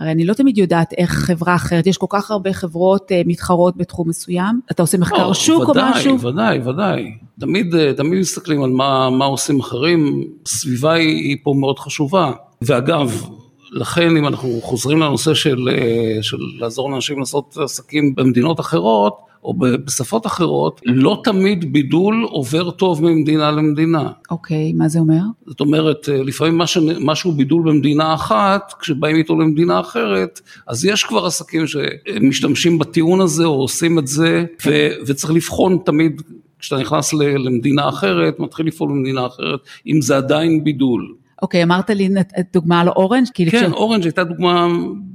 הרי 0.00 0.10
אני 0.10 0.24
לא 0.24 0.34
תמיד 0.34 0.58
יודעת 0.58 0.92
איך 0.98 1.10
חברה 1.10 1.54
אחרת, 1.54 1.86
יש 1.86 1.96
כל 1.96 2.06
כך 2.08 2.30
הרבה 2.30 2.52
חברות 2.52 3.12
אה, 3.12 3.22
מתחרות 3.26 3.76
בתחום 3.76 4.08
מסוים, 4.08 4.60
אתה 4.70 4.82
עושה 4.82 4.98
מחקר 4.98 5.28
לא, 5.28 5.34
שוק 5.34 5.68
ודאי, 5.68 5.82
או 5.82 5.90
משהו? 5.90 6.20
ודאי, 6.20 6.60
ודאי. 6.68 7.04
תמיד, 7.40 7.74
אה, 7.74 7.92
תמיד 7.92 8.20
מסתכלים 8.20 8.62
על 8.62 8.70
מה, 8.70 9.10
מה 9.10 9.24
עושים 9.24 9.60
אחרים, 9.60 10.24
סביבה 10.46 10.92
היא, 10.92 11.08
היא 11.08 11.36
פה 11.42 11.54
מאוד 11.58 11.78
חשובה. 11.78 12.32
ואגב, 12.62 13.26
לכן 13.72 14.16
אם 14.16 14.26
אנחנו 14.26 14.60
חוזרים 14.62 15.00
לנושא 15.00 15.34
של, 15.34 15.68
אה, 15.72 16.22
של 16.22 16.38
לעזור 16.58 16.90
לאנשים 16.90 17.18
לעשות 17.18 17.56
עסקים 17.64 18.14
במדינות 18.14 18.60
אחרות, 18.60 19.30
או 19.44 19.54
בשפות 19.58 20.26
אחרות, 20.26 20.80
לא 20.84 21.20
תמיד 21.24 21.72
בידול 21.72 22.26
עובר 22.30 22.70
טוב 22.70 23.04
ממדינה 23.04 23.50
למדינה. 23.50 24.10
אוקיי, 24.30 24.72
מה 24.72 24.88
זה 24.88 24.98
אומר? 24.98 25.20
זאת 25.46 25.60
אומרת, 25.60 26.08
אה, 26.08 26.22
לפעמים 26.22 26.58
מה 26.58 26.66
ש- 26.66 26.78
משהו 27.00 27.32
בידול 27.32 27.62
במדינה 27.62 28.14
אחת, 28.14 28.72
כשבאים 28.80 29.16
איתו 29.16 29.38
למדינה 29.40 29.80
אחרת, 29.80 30.40
אז 30.66 30.84
יש 30.84 31.04
כבר 31.04 31.26
עסקים 31.26 31.64
שמשתמשים 31.66 32.78
בטיעון 32.78 33.20
הזה 33.20 33.44
או 33.44 33.54
עושים 33.54 33.98
את 33.98 34.06
זה, 34.06 34.44
ו- 34.66 34.90
וצריך 35.06 35.32
לבחון 35.32 35.78
תמיד, 35.84 36.22
כשאתה 36.58 36.80
נכנס 36.80 37.12
למדינה 37.14 37.88
אחרת, 37.88 38.40
מתחיל 38.40 38.66
לפעול 38.66 38.90
במדינה 38.90 39.26
אחרת, 39.26 39.60
אם 39.86 40.02
זה 40.02 40.16
עדיין 40.16 40.64
בידול. 40.64 41.14
אוקיי, 41.42 41.62
אמרת 41.62 41.90
לי 41.90 42.08
דוגמה 42.52 42.80
על 42.80 42.88
אורנג', 42.88 43.26
כי 43.34 43.50
כן, 43.50 43.62
לפני- 43.64 43.74
אורנג' 43.74 44.04
הייתה 44.04 44.24
דוגמה 44.24 44.68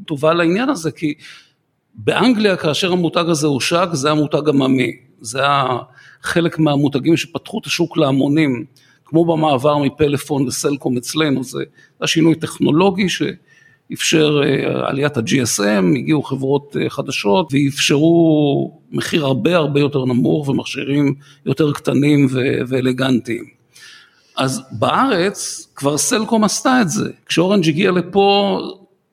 טובה 0.08 0.34
לעניין 0.34 0.70
הזה, 0.70 0.92
כי 0.92 1.14
באנגליה 1.96 2.58
כאשר 2.58 2.92
המותג 2.92 3.24
הזה 3.28 3.48
הושק, 3.48 3.88
זה 3.94 4.08
היה 4.08 4.16
מותג 4.16 4.50
עממי, 4.50 4.92
זה 5.22 5.40
היה 5.40 5.66
חלק 6.22 6.60
מהמותגים 6.60 7.18
שפתחו 7.18 7.60
את 7.60 7.66
השוק 7.66 7.98
להמונים, 7.98 8.66
כמו 9.06 9.26
במעבר 9.26 9.78
מפלאפון 9.78 10.48
לסלקום 10.48 10.98
אצלנו, 10.98 11.44
זה 11.44 11.64
היה 12.00 12.08
שינוי 12.08 12.36
טכנולוגי 12.36 13.08
שאפשר 13.10 14.42
אה, 14.44 14.90
עליית 14.90 15.18
ה-GSM, 15.18 15.98
הגיעו 15.98 16.24
חברות 16.24 16.76
אה, 16.82 16.90
חדשות 16.90 17.54
ואפשרו 17.54 18.80
מחיר 18.92 19.26
הרבה 19.26 19.56
הרבה 19.56 19.80
יותר 19.80 20.06
נמוך 20.06 20.50
ומכשירים 20.50 21.14
יותר 21.46 21.72
קטנים 21.72 22.28
ואלגנטיים. 22.68 23.55
אז 24.38 24.62
בארץ 24.72 25.68
כבר 25.76 25.98
סלקום 25.98 26.44
עשתה 26.44 26.82
את 26.82 26.90
זה, 26.90 27.10
כשאורנג' 27.26 27.70
הגיע 27.70 27.92
לפה 27.92 28.60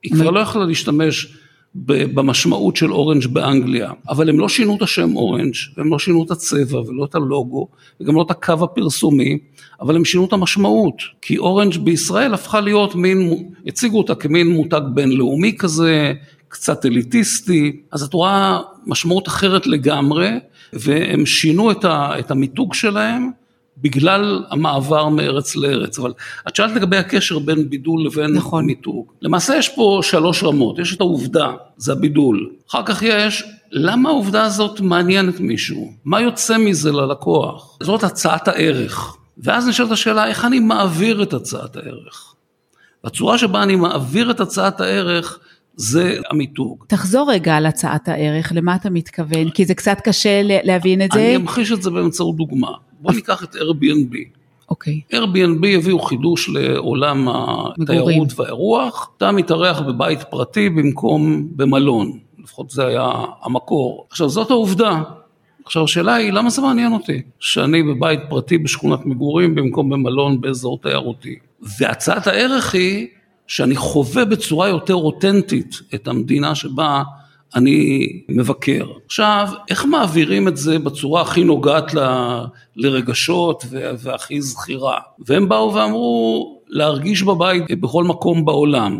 היא 0.03 0.13
כבר 0.13 0.31
לא 0.31 0.41
יכלה 0.41 0.65
להשתמש 0.65 1.37
במשמעות 1.75 2.77
של 2.77 2.93
אורנג' 2.93 3.27
באנגליה, 3.27 3.91
אבל 4.09 4.29
הם 4.29 4.39
לא 4.39 4.49
שינו 4.49 4.77
את 4.77 4.83
השם 4.83 5.17
אורנג', 5.17 5.55
והם 5.77 5.91
לא 5.91 5.99
שינו 5.99 6.25
את 6.25 6.31
הצבע 6.31 6.81
ולא 6.81 7.05
את 7.05 7.15
הלוגו, 7.15 7.69
וגם 8.01 8.15
לא 8.15 8.23
את 8.23 8.31
הקו 8.31 8.53
הפרסומי, 8.63 9.39
אבל 9.81 9.97
הם 9.97 10.05
שינו 10.05 10.25
את 10.25 10.33
המשמעות, 10.33 11.03
כי 11.23 11.39
אורנג' 11.39 11.77
בישראל 11.77 12.35
הפכה 12.35 12.61
להיות 12.61 12.95
מין, 12.95 13.49
הציגו 13.67 13.99
אותה 13.99 14.15
כמין 14.15 14.51
מותג 14.51 14.81
בינלאומי 14.95 15.57
כזה, 15.59 16.13
קצת 16.49 16.87
אליטיסטי, 16.87 17.81
אז 17.93 18.03
את 18.03 18.15
רואה 18.15 18.61
משמעות 18.87 19.29
אחרת 19.29 19.67
לגמרי, 19.67 20.31
והם 20.73 21.27
שינו 21.27 21.71
את, 21.71 21.85
ה, 21.85 22.19
את 22.19 22.31
המיתוג 22.31 22.75
שלהם, 22.75 23.31
בגלל 23.83 24.45
המעבר 24.51 25.09
מארץ 25.09 25.57
לארץ, 25.57 25.99
אבל 25.99 26.13
את 26.49 26.57
שאלת 26.57 26.75
לגבי 26.75 26.97
הקשר 26.97 27.39
בין 27.39 27.71
בידול 27.71 28.07
לבין 28.07 28.33
נכון. 28.33 28.67
מיתוג. 28.67 29.13
למעשה 29.23 29.57
יש 29.57 29.69
פה 29.69 30.01
שלוש 30.03 30.45
רמות, 30.45 30.79
יש 30.79 30.95
את 30.95 31.01
העובדה, 31.01 31.51
זה 31.77 31.93
הבידול. 31.93 32.51
אחר 32.71 32.83
כך 32.87 33.03
יש, 33.03 33.45
למה 33.73 34.09
העובדה 34.09 34.45
הזאת 34.45 34.81
מעניינת 34.81 35.41
מישהו? 35.41 35.93
מה 36.05 36.21
יוצא 36.21 36.59
מזה 36.59 36.93
ללקוח? 36.93 37.79
זאת 37.83 38.05
הצעת 38.05 38.49
הערך. 38.49 39.17
ואז 39.39 39.69
נשאלת 39.69 39.91
השאלה, 39.91 40.27
איך 40.27 40.45
אני 40.45 40.59
מעביר 40.59 41.23
את 41.23 41.33
הצעת 41.33 41.77
הערך? 41.77 42.35
הצורה 43.05 43.39
שבה 43.39 43.63
אני 43.63 43.77
מעביר 43.77 44.31
את 44.31 44.41
הצעת 44.41 44.81
הערך, 44.81 45.39
זה 45.77 46.19
המיתוג. 46.31 46.85
תחזור 46.89 47.33
רגע 47.33 47.57
על 47.57 47.67
הצעת 47.67 48.09
הערך, 48.09 48.53
למה 48.55 48.75
אתה 48.75 48.91
מתכוון? 48.91 49.51
כי 49.51 49.65
זה 49.65 49.75
קצת 49.75 49.99
קשה 50.05 50.41
להבין 50.45 51.03
את 51.03 51.13
זה. 51.13 51.19
אני 51.19 51.37
אמחיש 51.37 51.73
את 51.73 51.83
זה 51.83 51.91
באמצעות 51.91 52.37
דוגמה. 52.37 52.71
בוא 53.03 53.13
ניקח 53.13 53.45
את 53.45 53.55
Airbnb. 53.55 54.17
אוקיי, 54.71 55.01
Airbnb 55.13 55.67
הביאו 55.79 55.99
חידוש 55.99 56.49
לעולם. 56.49 57.29
התיירות 57.29 58.41
והאירוח, 58.41 59.11
אתה 59.17 59.33
מתארח 59.33 59.81
בבית 59.81 60.23
פרטי 60.23 60.69
במקום 60.69 61.49
במלון, 61.57 62.19
לפחות 62.39 62.71
זה 62.71 62.87
היה 62.87 63.11
המקור. 63.43 64.07
עכשיו 64.11 64.29
זאת 64.29 64.51
העובדה, 64.51 65.03
עכשיו 65.65 65.85
השאלה 65.85 66.15
היא 66.15 66.33
למה 66.33 66.51
זה 66.51 66.63
מעניין 66.63 66.93
אותי 66.93 67.23
שאני 67.41 67.83
בבית 67.83 68.21
פרטי 68.29 68.59
בשכונת 68.59 69.07
מגורים 69.07 69.55
במקום 69.55 69.91
במלון 69.91 70.41
באזור 70.41 70.79
תיירותי. 70.83 71.37
והצעת 71.79 72.27
הערך 72.27 72.75
היא 72.75 73.07
שאני 73.47 73.77
חווה 73.77 74.25
בצורה 74.25 74.69
יותר 74.69 74.95
אותנטית 74.95 75.81
את 75.95 76.09
המדינה 76.09 76.55
שבה 76.55 77.03
אני 77.55 78.09
מבקר. 78.29 78.85
עכשיו, 79.07 79.49
איך 79.71 79.85
מעבירים 79.85 80.49
את 80.49 80.57
זה 80.57 80.79
בצורה 80.79 81.23
הכי 81.23 81.45
נוגעת 81.45 81.95
ל- 81.95 82.45
לרגשות 82.77 83.65
ו- 83.71 83.91
והכי 83.99 84.41
זכירה? 84.41 84.99
והם 85.27 85.49
באו 85.49 85.75
ואמרו 85.75 86.59
להרגיש 86.69 87.23
בבית 87.23 87.81
בכל 87.81 88.05
מקום 88.05 88.45
בעולם. 88.45 88.99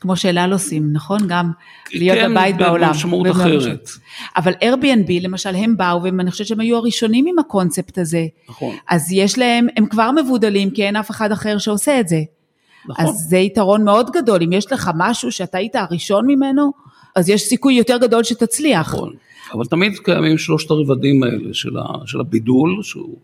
כמו 0.00 0.16
שאלה 0.16 0.44
עושים, 0.52 0.92
נכון? 0.92 1.18
גם 1.28 1.50
להיות 1.92 2.18
כן, 2.18 2.30
בבית 2.30 2.56
בעולם. 2.56 2.88
במשמעות 2.88 3.26
ובמשמעות. 3.26 3.62
אחרת. 3.62 3.88
אבל 4.36 4.52
Airbnb 4.52 5.12
למשל 5.22 5.54
הם 5.54 5.76
באו 5.76 6.02
ואני 6.02 6.30
חושבת 6.30 6.46
שהם 6.46 6.60
היו 6.60 6.76
הראשונים 6.76 7.26
עם 7.28 7.38
הקונספט 7.38 7.98
הזה. 7.98 8.26
נכון, 8.48 8.76
אז 8.88 9.12
יש 9.12 9.38
להם, 9.38 9.66
הם 9.76 9.86
כבר 9.86 10.10
מבודלים 10.10 10.70
כי 10.70 10.84
אין 10.84 10.96
אף 10.96 11.10
אחד 11.10 11.32
אחר 11.32 11.58
שעושה 11.58 12.00
את 12.00 12.08
זה. 12.08 12.20
נכון. 12.88 13.04
אז 13.04 13.26
זה 13.28 13.36
יתרון 13.36 13.84
מאוד 13.84 14.10
גדול, 14.10 14.42
אם 14.42 14.52
יש 14.52 14.72
לך 14.72 14.90
משהו 14.96 15.32
שאתה 15.32 15.58
היית 15.58 15.76
הראשון 15.76 16.26
ממנו, 16.26 16.72
אז 17.18 17.28
יש 17.28 17.42
סיכוי 17.42 17.74
יותר 17.74 17.98
גדול 17.98 18.24
שתצליח. 18.24 18.94
נכון, 18.94 19.12
אבל 19.52 19.64
תמיד 19.64 19.98
קיימים 19.98 20.38
שלושת 20.38 20.70
הרבדים 20.70 21.22
האלה 21.22 21.54
של, 21.54 21.78
ה, 21.78 21.84
של 22.06 22.20
הבידול, 22.20 22.82
שהוא 22.82 23.16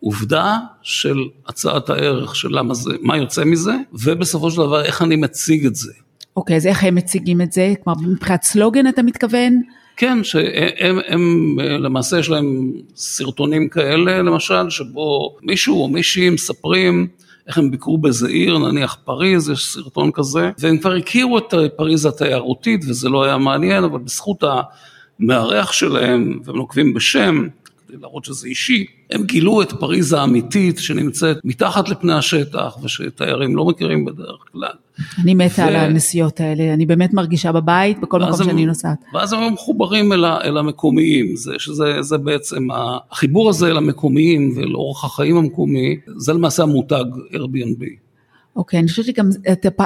עובדה 0.00 0.58
של 0.82 1.18
הצעת 1.46 1.90
הערך 1.90 2.36
של 2.36 2.48
למה 2.50 2.74
זה, 2.74 2.90
מה 3.00 3.16
יוצא 3.16 3.44
מזה, 3.44 3.74
ובסופו 3.92 4.50
של 4.50 4.56
דבר 4.56 4.84
איך 4.84 5.02
אני 5.02 5.16
מציג 5.16 5.66
את 5.66 5.74
זה. 5.74 5.92
אוקיי, 6.36 6.56
אז 6.56 6.66
איך 6.66 6.84
הם 6.84 6.94
מציגים 6.94 7.40
את 7.40 7.52
זה? 7.52 7.74
כלומר, 7.84 8.00
מבחינת 8.00 8.42
סלוגן 8.42 8.88
אתה 8.88 9.02
מתכוון? 9.02 9.60
כן, 9.96 10.24
שהם 10.24 10.98
הם, 11.08 11.56
למעשה 11.60 12.18
יש 12.18 12.30
להם 12.30 12.72
סרטונים 12.96 13.68
כאלה, 13.68 14.22
למשל, 14.22 14.70
שבו 14.70 15.36
מישהו 15.42 15.82
או 15.82 15.88
מישהי 15.88 16.30
מספרים 16.30 17.08
איך 17.50 17.58
הם 17.58 17.70
ביקרו 17.70 17.98
באיזה 17.98 18.28
עיר, 18.28 18.58
נניח 18.58 18.96
פריז, 19.04 19.50
יש 19.50 19.66
סרטון 19.66 20.10
כזה, 20.12 20.50
והם 20.58 20.78
כבר 20.78 20.94
הכירו 20.94 21.38
את 21.38 21.54
פריז 21.76 22.06
התיירותית 22.06 22.84
וזה 22.88 23.08
לא 23.08 23.24
היה 23.24 23.38
מעניין, 23.38 23.84
אבל 23.84 23.98
בזכות 23.98 24.44
המארח 25.20 25.72
שלהם, 25.72 26.40
והם 26.44 26.56
נוקבים 26.56 26.94
בשם, 26.94 27.48
כדי 27.90 28.00
להראות 28.00 28.24
שזה 28.24 28.48
אישי, 28.48 28.84
הם 29.10 29.24
גילו 29.24 29.62
את 29.62 29.72
פריז 29.72 30.12
האמיתית 30.12 30.78
שנמצאת 30.78 31.36
מתחת 31.44 31.88
לפני 31.88 32.12
השטח 32.12 32.76
ושתיירים 32.82 33.56
לא 33.56 33.64
מכירים 33.64 34.04
בדרך 34.04 34.36
כלל. 34.52 34.68
אני 35.22 35.34
מתה 35.34 35.62
ו- 35.62 35.62
על 35.62 35.76
הנסיעות 35.76 36.40
האלה, 36.40 36.74
אני 36.74 36.86
באמת 36.86 37.14
מרגישה 37.14 37.52
בבית 37.52 38.00
בכל 38.00 38.20
מקום 38.20 38.40
הם- 38.40 38.46
שאני 38.46 38.66
נוסעת. 38.66 38.98
ואז 39.14 39.32
הם 39.32 39.52
מחוברים 39.52 40.12
אל, 40.12 40.24
ה, 40.24 40.38
אל 40.44 40.58
המקומיים, 40.58 41.36
זה, 41.36 41.52
שזה 41.58 41.84
זה 42.02 42.18
בעצם, 42.18 42.68
החיבור 43.10 43.50
הזה 43.50 43.66
אל 43.66 43.76
המקומיים 43.76 44.52
ואל 44.56 44.74
אורח 44.74 45.04
החיים 45.04 45.36
המקומי, 45.36 45.96
זה 46.16 46.32
למעשה 46.32 46.62
המותג 46.62 47.04
Airbnb. 47.32 47.84
אוקיי, 48.56 48.80
אני 48.80 48.88
חושבת 48.88 49.04
שגם, 49.06 49.28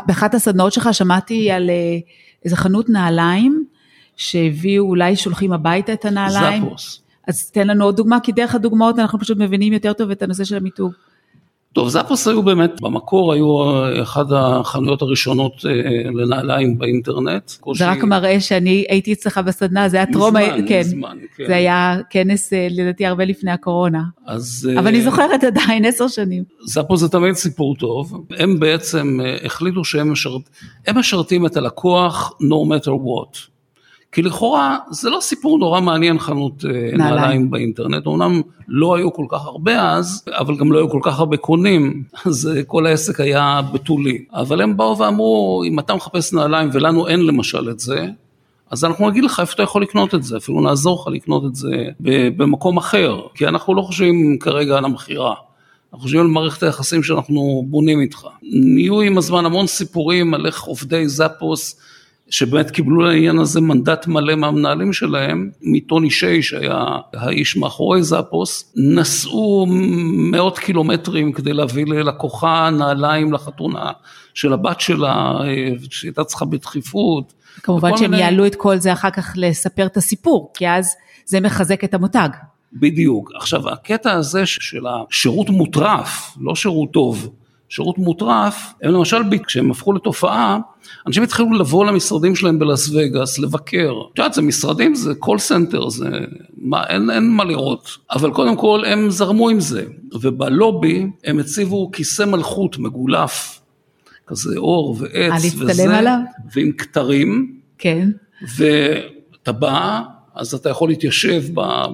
באחת 0.07 0.35
הסדנאות 0.35 0.73
שלך 0.73 0.89
שמעתי 0.95 1.51
על 1.51 1.71
אה, 1.71 1.75
איזה 2.45 2.57
חנות 2.57 2.89
נעליים, 2.89 3.65
שהביאו, 4.17 4.85
אולי 4.85 5.17
שולחים 5.17 5.53
הביתה 5.53 5.93
את 5.93 6.05
הנעליים. 6.05 6.63
זאפוס. 6.65 7.03
אז 7.28 7.50
תן 7.50 7.66
לנו 7.66 7.85
עוד 7.85 7.97
דוגמה, 7.97 8.21
כי 8.21 8.33
דרך 8.33 8.54
הדוגמאות 8.54 8.99
אנחנו 8.99 9.19
פשוט 9.19 9.38
מבינים 9.38 9.73
יותר 9.73 9.93
טוב 9.93 10.11
את 10.11 10.23
הנושא 10.23 10.45
של 10.45 10.57
המיתוג. 10.57 10.93
טוב, 11.75 11.88
זאפוס 11.88 12.28
היו 12.28 12.43
באמת, 12.43 12.81
במקור 12.81 13.33
היו 13.33 13.61
אה, 13.61 14.02
אחת 14.02 14.26
החנויות 14.31 15.02
הראשונות 15.02 15.52
אה, 15.66 15.71
לנעליים 16.11 16.78
באינטרנט. 16.78 17.52
זה 17.75 17.90
רק 17.90 18.04
מראה 18.04 18.40
שאני 18.40 18.85
הייתי 18.88 19.12
אצלך 19.12 19.38
בסדנה, 19.38 19.88
זה 19.88 19.97
היה 19.97 20.07
טרום, 20.07 20.37
מזמן, 20.37 20.69
כן, 20.69 20.81
מזמן, 20.81 21.19
כן. 21.37 21.45
זה 21.47 21.57
היה 21.57 21.97
כנס 22.11 22.52
אה, 22.52 22.66
לדעתי 22.71 23.07
הרבה 23.07 23.25
לפני 23.25 23.50
הקורונה, 23.50 24.02
אז... 24.26 24.71
אבל 24.78 24.85
אה, 24.85 24.90
אני 24.90 25.02
זוכרת 25.02 25.45
עדיין 25.45 25.85
עשר 25.88 26.09
שנים. 26.09 26.45
זאפו 26.66 26.97
זה 26.97 27.09
תמיד 27.09 27.35
סיפור 27.35 27.76
טוב, 27.76 28.25
הם 28.38 28.61
בעצם 28.61 29.19
אה, 29.25 29.37
החליטו 29.47 29.85
שהם 29.85 30.12
משרת, 30.12 30.43
הם 30.87 30.99
משרתים 30.99 31.47
את 31.47 31.57
הלקוח 31.57 32.33
no 32.40 32.69
matter 32.69 32.90
what. 32.90 33.54
כי 34.14 34.23
לכאורה 34.23 34.78
זה 34.90 35.11
לא 35.11 35.18
סיפור 35.21 35.59
נורא 35.59 35.80
מעניין 35.80 36.18
חנות 36.18 36.64
אה, 36.64 36.71
נעליים. 36.71 36.99
נעליים 36.99 37.50
באינטרנט, 37.50 38.06
אמנם 38.06 38.40
לא 38.68 38.97
היו 38.97 39.12
כל 39.12 39.26
כך 39.28 39.44
הרבה 39.44 39.92
אז, 39.92 40.25
אבל 40.28 40.56
גם 40.56 40.73
לא 40.73 40.78
היו 40.78 40.90
כל 40.90 41.00
כך 41.02 41.18
הרבה 41.18 41.37
קונים, 41.37 42.02
אז 42.26 42.50
אה, 42.56 42.62
כל 42.62 42.87
העסק 42.87 43.21
היה 43.21 43.61
בתולי. 43.73 44.25
אבל 44.33 44.61
הם 44.61 44.76
באו 44.76 44.99
ואמרו, 44.99 45.62
אם 45.66 45.78
אתה 45.78 45.94
מחפש 45.94 46.33
נעליים 46.33 46.71
ולנו 46.73 47.09
אין 47.09 47.26
למשל 47.26 47.71
את 47.71 47.80
זה, 47.80 48.06
אז 48.71 48.85
אנחנו 48.85 49.11
נגיד 49.11 49.25
לך 49.25 49.40
איפה 49.40 49.52
אתה 49.54 49.62
יכול 49.62 49.83
לקנות 49.83 50.14
את 50.14 50.23
זה, 50.23 50.37
אפילו 50.37 50.61
נעזור 50.61 51.00
לך 51.00 51.14
לקנות 51.14 51.44
את 51.44 51.54
זה 51.54 51.71
במקום 52.37 52.76
אחר, 52.76 53.21
כי 53.35 53.47
אנחנו 53.47 53.75
לא 53.75 53.83
חושבים 53.83 54.38
כרגע 54.38 54.78
על 54.78 54.85
המכירה. 54.85 55.35
אנחנו 55.92 56.02
חושבים 56.02 56.21
על 56.21 56.26
מערכת 56.26 56.62
היחסים 56.62 57.02
שאנחנו 57.02 57.64
בונים 57.66 58.00
איתך. 58.00 58.26
נהיו 58.42 59.00
עם 59.00 59.18
הזמן 59.18 59.44
המון 59.44 59.66
סיפורים 59.66 60.35
על 60.35 60.47
איך 60.47 60.62
עובדי 60.62 61.09
זאפוס, 61.09 61.76
שבאמת 62.35 62.71
קיבלו 62.71 63.00
לעניין 63.03 63.38
הזה 63.38 63.61
מנדט 63.61 64.07
מלא 64.07 64.35
מהמנהלים 64.35 64.93
שלהם, 64.93 65.50
מטוני 65.62 66.11
שיי 66.11 66.43
שהיה 66.43 66.85
האיש 67.14 67.57
מאחורי 67.57 68.03
זאפוס, 68.03 68.73
נסעו 68.76 69.67
מאות 70.33 70.59
קילומטרים 70.59 71.33
כדי 71.33 71.53
להביא 71.53 71.87
ללקוחה 71.87 72.71
נעליים 72.79 73.33
לחתונה 73.33 73.93
של 74.35 74.53
הבת 74.53 74.81
שלה, 74.81 75.33
אה, 75.45 75.69
שהייתה 75.91 76.25
צריכה 76.25 76.45
בדחיפות. 76.45 77.33
כמובן 77.62 77.97
שהם 77.97 78.11
מיני- 78.11 78.23
יעלו 78.23 78.47
את 78.47 78.55
כל 78.55 78.76
זה 78.76 78.93
אחר 78.93 79.11
כך 79.11 79.33
לספר 79.37 79.87
את 79.87 79.97
הסיפור, 79.97 80.53
כי 80.55 80.69
אז 80.69 80.95
זה 81.26 81.41
מחזק 81.41 81.85
את 81.85 81.95
המותג. 81.95 82.29
בדיוק. 82.73 83.31
עכשיו, 83.37 83.69
הקטע 83.71 84.12
הזה 84.12 84.47
של 84.47 84.83
השירות 84.87 85.50
מוטרף, 85.50 86.37
לא 86.41 86.55
שירות 86.55 86.91
טוב, 86.93 87.31
שירות 87.75 87.99
מוטרף, 87.99 88.73
הם 88.83 88.93
למשל, 88.93 89.16
כשהם 89.47 89.71
הפכו 89.71 89.93
לתופעה, 89.93 90.59
אנשים 91.07 91.23
התחילו 91.23 91.52
לבוא 91.52 91.85
למשרדים 91.85 92.37
שלהם 92.37 92.59
בלאס 92.59 92.90
וגאס, 92.95 93.38
לבקר. 93.38 93.93
את 94.12 94.19
יודעת, 94.19 94.35
זה 94.35 94.43
משרדים, 94.43 94.95
זה 94.95 95.14
call 95.14 95.38
center, 95.38 95.88
זה... 95.88 96.09
מה, 96.59 96.87
אין, 96.87 97.11
אין 97.11 97.31
מה 97.31 97.45
לראות. 97.45 97.99
אבל 98.11 98.31
קודם 98.31 98.57
כל, 98.57 98.83
הם 98.87 99.11
זרמו 99.11 99.49
עם 99.49 99.61
זה. 99.61 99.85
ובלובי, 100.21 101.07
הם 101.25 101.38
הציבו 101.38 101.90
כיסא 101.93 102.23
מלכות 102.23 102.78
מגולף, 102.78 103.61
כזה 104.26 104.57
אור 104.57 104.97
ועץ 104.99 105.45
להצטלם 105.45 105.69
וזה, 105.69 105.99
עליו? 105.99 106.19
ועם 106.54 106.73
כתרים. 106.73 107.57
כן. 107.78 108.11
ואתה 108.57 109.52
בא, 109.52 110.02
אז 110.35 110.54
אתה 110.54 110.71
יכול 110.71 110.88
להתיישב 110.88 111.43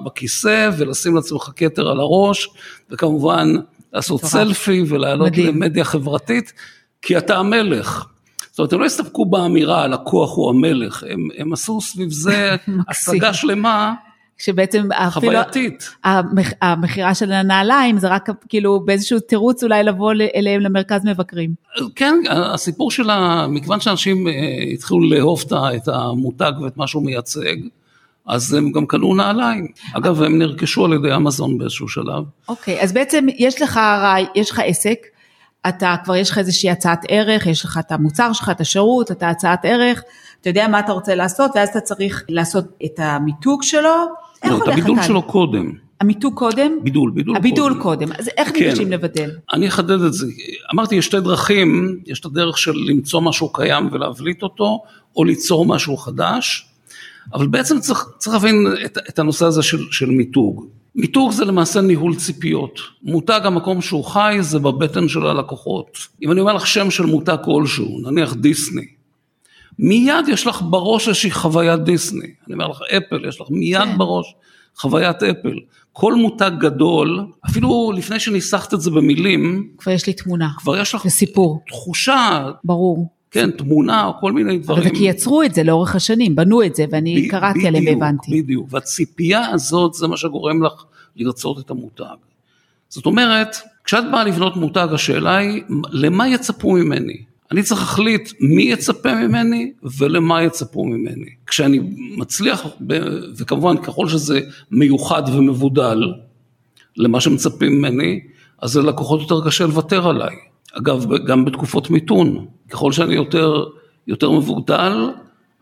בכיסא 0.05 0.69
ולשים 0.77 1.15
לעצמך 1.15 1.49
כתר 1.55 1.89
על 1.89 1.99
הראש, 1.99 2.49
וכמובן 2.89 3.53
לעשות. 3.93 4.25
סלפי 4.25 4.83
ולעלות. 4.87 5.37
למדיה 5.37 5.83
חברתית, 5.83 6.53
כי 7.01 7.17
אתה 7.17 7.37
המלך. 7.37 8.05
זאת 8.51 8.59
אומרת, 8.59 8.73
הם 8.73 8.79
לא 8.79 8.85
הסתפקו 8.85 9.25
באמירה, 9.25 9.83
הלקוח 9.83 10.35
הוא 10.35 10.49
המלך, 10.49 11.03
הם, 11.09 11.27
הם 11.37 11.53
עשו 11.53 11.81
סביב 11.81 12.09
זה. 12.11 12.55
השגה 12.89 13.33
שלמה, 13.33 13.93
שבעצם 14.37 14.91
אפילו 14.91 15.11
חווייתית. 15.11 15.89
המכ- 16.05 16.55
המכירה 16.61 17.15
של 17.15 17.31
הנעליים 17.31 17.97
זה 17.97 18.07
רק 18.07 18.29
כאילו 18.49 18.79
באיזשהו 18.85 19.19
תירוץ 19.19 19.63
אולי 19.63 19.83
לבוא 19.83 20.13
אליהם 20.35 20.61
למרכז 20.61 21.05
מבקרים. 21.05 21.53
כן, 21.95 22.15
הסיפור 22.29 22.91
של 22.91 23.09
ה... 23.09 23.47
מכיוון 23.49 23.79
שאנשים 23.79 24.27
אה, 24.27 24.33
התחילו 24.73 24.99
לאהוב 25.09 25.43
את 25.75 25.87
המותג 25.87 26.51
ואת 26.63 26.77
מה 26.77 26.87
שהוא 26.87 27.05
מייצג, 27.05 27.55
אז 28.27 28.53
הם 28.53 28.71
גם 28.71 28.85
קנו 28.85 29.15
נעליים. 29.15 29.67
אגב, 29.93 30.21
הם 30.21 30.39
נרכשו 30.39 30.85
על 30.85 30.93
ידי 30.93 31.15
אמזון 31.15 31.57
באיזשהו 31.57 31.87
שלב. 31.87 32.23
אוקיי, 32.49 32.81
אז 32.81 32.93
בעצם 32.93 33.25
יש 33.37 33.61
לך, 33.61 33.79
יש 34.35 34.51
לך 34.51 34.61
עסק, 34.65 34.97
אתה 35.67 35.95
כבר 36.03 36.15
יש 36.15 36.29
לך 36.29 36.37
איזושהי 36.37 36.69
הצעת 36.69 37.01
ערך, 37.07 37.47
יש 37.47 37.65
לך 37.65 37.79
את 37.87 37.91
המוצר 37.91 38.33
שלך, 38.33 38.49
את 38.49 38.61
השירות, 38.61 39.11
את 39.11 39.23
ההצעת 39.23 39.59
ערך, 39.65 40.01
אתה 40.41 40.49
יודע 40.49 40.67
מה 40.67 40.79
אתה 40.79 40.91
רוצה 40.91 41.15
לעשות, 41.15 41.51
ואז 41.55 41.69
אתה 41.69 41.79
צריך 41.79 42.23
לעשות 42.29 42.65
את 42.85 42.99
המיתוג 42.99 43.63
שלו. 43.63 43.81
לא, 44.45 44.57
את 44.57 44.67
הבידול 44.67 44.91
התהליך? 44.91 45.03
שלו 45.03 45.23
קודם. 45.23 45.71
המיתוג 46.01 46.33
קודם? 46.33 46.71
בידול, 46.83 47.11
בידול 47.11 47.35
הבידול 47.35 47.73
קודם. 47.73 48.07
קודם, 48.07 48.19
אז 48.19 48.29
איך 48.37 48.49
כן. 48.49 48.59
ניגשים 48.59 48.91
לבדל? 48.91 49.31
אני 49.53 49.67
אחדד 49.67 50.01
את 50.01 50.13
זה. 50.13 50.27
אמרתי, 50.73 50.95
יש 50.95 51.05
שתי 51.05 51.19
דרכים, 51.19 51.99
יש 52.05 52.19
את 52.19 52.25
הדרך 52.25 52.57
של 52.57 52.73
למצוא 52.75 53.21
משהו 53.21 53.53
קיים 53.53 53.89
ולהבליט 53.91 54.43
אותו, 54.43 54.83
או 55.15 55.23
ליצור 55.23 55.65
משהו 55.65 55.97
חדש, 55.97 56.70
אבל 57.33 57.47
בעצם 57.47 57.79
צריך, 57.79 58.05
צריך 58.17 58.33
להבין 58.33 58.67
את, 58.85 58.97
את 59.09 59.19
הנושא 59.19 59.45
הזה 59.45 59.63
של, 59.63 59.91
של 59.91 60.09
מיתוג. 60.09 60.65
מיתוג 60.95 61.31
זה 61.31 61.45
למעשה 61.45 61.81
ניהול 61.81 62.15
ציפיות. 62.15 62.79
מותג 63.03 63.41
המקום 63.43 63.81
שהוא 63.81 64.05
חי 64.05 64.37
זה 64.39 64.59
בבטן 64.59 65.07
של 65.07 65.27
הלקוחות. 65.27 65.97
אם 66.23 66.31
אני 66.31 66.39
אומר 66.39 66.53
לך 66.53 66.67
שם 66.67 66.91
של 66.91 67.05
מותג 67.05 67.37
כלשהו, 67.45 67.99
נניח 67.99 68.33
דיסני, 68.33 68.85
מיד 69.79 70.27
יש 70.27 70.47
לך 70.47 70.61
בראש 70.69 71.07
איזושהי 71.07 71.31
חוויית 71.31 71.83
דיסני. 71.83 72.27
אני 72.47 72.53
אומר 72.53 72.67
לך 72.67 72.79
אפל, 72.97 73.25
יש 73.27 73.41
לך 73.41 73.47
מיד 73.49 73.81
כן. 73.81 73.97
בראש 73.97 74.35
חוויית 74.75 75.23
אפל. 75.23 75.55
כל 75.93 76.15
מותג 76.15 76.51
גדול, 76.59 77.25
אפילו 77.49 77.91
לפני 77.95 78.19
שניסחת 78.19 78.73
את 78.73 78.81
זה 78.81 78.91
במילים, 78.91 79.69
כבר 79.77 79.91
יש 79.91 80.07
לי 80.07 80.13
תמונה, 80.13 80.49
כבר 80.57 80.77
יש 80.77 80.95
לך 80.95 81.03
זה 81.03 81.09
סיפור, 81.09 81.63
תחושה, 81.67 82.49
ברור. 82.63 83.09
כן, 83.31 83.51
תמונה 83.51 84.05
או 84.05 84.13
כל 84.19 84.31
מיני 84.31 84.57
דברים. 84.57 84.87
אבל 84.87 84.95
כי 84.95 85.03
יצרו 85.03 85.43
את 85.43 85.53
זה 85.53 85.63
לאורך 85.63 85.95
השנים, 85.95 86.35
בנו 86.35 86.63
את 86.63 86.75
זה, 86.75 86.85
ואני 86.91 87.27
ב- 87.27 87.31
קראתי 87.31 87.67
עליהם 87.67 87.85
והבנתי. 87.85 88.41
בדיוק, 88.41 88.67
והציפייה 88.69 89.49
הזאת 89.49 89.93
זה 89.93 90.07
מה 90.07 90.17
שגורם 90.17 90.63
לך 90.63 90.83
לרצות 91.15 91.59
את 91.59 91.69
המותג. 91.69 92.15
זאת 92.89 93.05
אומרת, 93.05 93.55
כשאת 93.83 94.03
באה 94.11 94.23
לבנות 94.23 94.55
מותג, 94.55 94.87
השאלה 94.91 95.37
היא, 95.37 95.63
למה 95.91 96.27
יצפו 96.27 96.71
ממני? 96.71 97.17
אני 97.51 97.63
צריך 97.63 97.81
להחליט 97.81 98.31
מי 98.39 98.63
יצפה 98.63 99.15
ממני 99.15 99.71
ולמה 99.99 100.43
יצפו 100.43 100.85
ממני. 100.85 101.29
כשאני 101.47 101.79
מצליח, 102.17 102.65
וכמובן 103.37 103.77
ככל 103.77 104.07
שזה 104.07 104.39
מיוחד 104.71 105.23
ומבודל 105.37 106.13
למה 106.97 107.21
שמצפים 107.21 107.77
ממני, 107.77 108.19
אז 108.61 108.77
ללקוחות 108.77 109.21
יותר 109.21 109.47
קשה 109.47 109.65
לוותר 109.65 110.07
עליי. 110.07 110.35
אגב, 110.77 111.05
גם 111.27 111.45
בתקופות 111.45 111.89
מיתון, 111.89 112.45
ככל 112.69 112.91
שאני 112.91 113.15
יותר, 113.15 113.63
יותר 114.07 114.31
מבודל, 114.31 115.09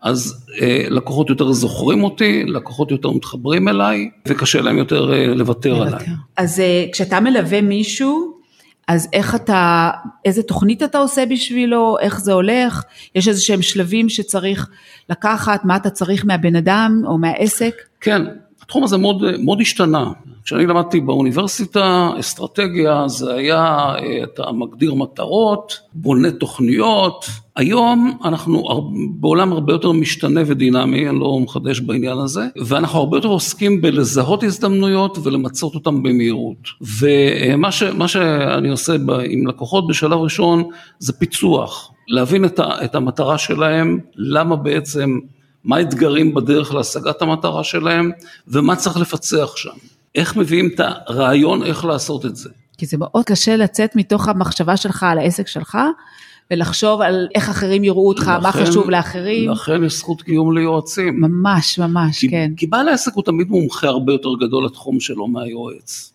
אז 0.02 0.46
אה, 0.60 0.84
לקוחות 0.88 1.30
יותר 1.30 1.52
זוכרים 1.52 2.04
אותי, 2.04 2.44
לקוחות 2.44 2.90
יותר 2.90 3.10
מתחברים 3.10 3.68
אליי, 3.68 4.10
וקשה 4.28 4.60
להם 4.60 4.78
יותר 4.78 5.12
אה, 5.12 5.26
לוותר. 5.26 5.82
עליי. 5.82 6.06
אז 6.36 6.60
אה, 6.60 6.84
כשאתה 6.92 7.20
מלווה 7.20 7.60
מישהו, 7.60 8.40
אז 8.88 9.08
איך 9.12 9.34
אתה, 9.34 9.90
איזה 10.24 10.42
תוכנית 10.42 10.82
אתה 10.82 10.98
עושה 10.98 11.26
בשבילו, 11.26 11.96
איך 12.00 12.20
זה 12.20 12.32
הולך, 12.32 12.82
יש 13.14 13.28
איזה 13.28 13.40
שהם 13.40 13.62
שלבים 13.62 14.08
שצריך 14.08 14.68
לקחת, 15.10 15.64
מה 15.64 15.76
אתה 15.76 15.90
צריך 15.90 16.24
מהבן 16.24 16.56
אדם 16.56 17.02
או 17.06 17.18
מהעסק? 17.18 17.74
כן, 18.00 18.22
התחום 18.70 18.84
הזה 18.84 18.96
מאוד, 18.96 19.22
מאוד 19.38 19.60
השתנה. 19.60 20.12
כשאני 20.44 20.66
למדתי 20.66 21.00
באוניברסיטה, 21.00 22.10
אסטרטגיה 22.20 23.08
זה 23.08 23.34
היה, 23.34 23.64
אה, 23.98 24.24
אתה 24.24 24.52
מגדיר 24.52 24.94
מטרות, 24.94 25.78
בונה 25.92 26.30
תוכניות. 26.30 27.24
היום 27.56 28.18
אנחנו 28.24 28.68
בעולם 29.20 29.52
הרבה 29.52 29.72
יותר 29.72 29.92
משתנה 29.92 30.40
ודינמי, 30.46 31.08
אני 31.08 31.20
לא 31.20 31.40
מחדש 31.40 31.80
בעניין 31.80 32.18
הזה, 32.18 32.46
ואנחנו 32.66 32.98
הרבה 32.98 33.16
יותר 33.16 33.28
עוסקים 33.28 33.80
בלזהות 33.80 34.42
הזדמנויות 34.42 35.18
ולמצות 35.22 35.74
אותן 35.74 36.02
במהירות. 36.02 36.68
ומה 37.00 37.72
ש, 37.72 37.82
שאני 38.06 38.68
עושה 38.68 38.98
ב, 38.98 39.10
עם 39.10 39.46
לקוחות 39.46 39.86
בשלב 39.86 40.18
ראשון 40.18 40.64
זה 40.98 41.12
פיצוח, 41.12 41.92
להבין 42.08 42.44
את, 42.44 42.58
ה, 42.58 42.84
את 42.84 42.94
המטרה 42.94 43.38
שלהם, 43.38 43.98
למה 44.16 44.56
בעצם 44.56 45.18
מה 45.64 45.76
האתגרים 45.76 46.34
בדרך 46.34 46.74
להשגת 46.74 47.22
המטרה 47.22 47.64
שלהם, 47.64 48.10
ומה 48.48 48.76
צריך 48.76 48.96
לפצח 48.96 49.56
שם. 49.56 49.70
איך 50.14 50.36
מביאים 50.36 50.68
את 50.74 50.80
הרעיון 51.06 51.62
איך 51.62 51.84
לעשות 51.84 52.26
את 52.26 52.36
זה. 52.36 52.50
כי 52.78 52.86
זה 52.86 52.96
מאוד 52.98 53.24
קשה 53.26 53.56
לצאת 53.56 53.96
מתוך 53.96 54.28
המחשבה 54.28 54.76
שלך 54.76 55.02
על 55.02 55.18
העסק 55.18 55.46
שלך, 55.48 55.78
ולחשוב 56.50 57.00
על 57.00 57.28
איך 57.34 57.48
אחרים 57.48 57.84
יראו 57.84 58.08
אותך, 58.08 58.28
מה 58.28 58.48
לכן- 58.48 58.64
חשוב 58.64 58.90
לאחרים. 58.90 59.50
לכן 59.50 59.84
יש 59.84 59.98
זכות 59.98 60.22
קיום 60.22 60.56
ליועצים. 60.58 61.20
ממש, 61.20 61.78
ממש, 61.78 62.18
כי, 62.18 62.30
כן. 62.30 62.52
כי 62.56 62.66
בעל 62.66 62.88
העסק 62.88 63.12
הוא 63.14 63.24
תמיד 63.24 63.48
מומחה 63.48 63.86
הרבה 63.88 64.12
יותר 64.12 64.28
גדול 64.40 64.64
לתחום 64.64 65.00
שלו 65.00 65.26
מהיועץ. 65.28 66.12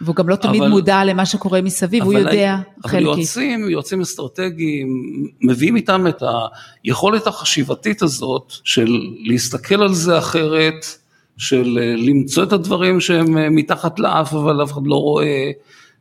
והוא 0.00 0.16
גם 0.16 0.28
לא 0.28 0.36
תמיד 0.36 0.60
אבל, 0.60 0.70
מודע 0.70 1.04
למה 1.04 1.26
שקורה 1.26 1.62
מסביב, 1.62 2.02
הוא 2.02 2.12
יודע 2.12 2.54
אבל 2.54 2.90
חלקית. 2.90 3.06
אבל 3.06 3.16
יועצים, 3.16 3.70
יועצים 3.70 4.00
אסטרטגיים, 4.00 4.88
מביאים 5.42 5.76
איתם 5.76 6.06
את 6.06 6.22
היכולת 6.84 7.26
החשיבתית 7.26 8.02
הזאת 8.02 8.52
של 8.64 9.00
להסתכל 9.24 9.82
על 9.82 9.94
זה 9.94 10.18
אחרת, 10.18 10.86
של 11.36 11.78
אה, 11.82 11.94
למצוא 11.96 12.42
את 12.42 12.52
הדברים 12.52 13.00
שהם 13.00 13.38
אה, 13.38 13.50
מתחת 13.50 13.98
לאף 13.98 14.34
אבל 14.34 14.62
אף 14.62 14.72
אחד 14.72 14.82
לא 14.84 14.96
רואה, 14.96 15.50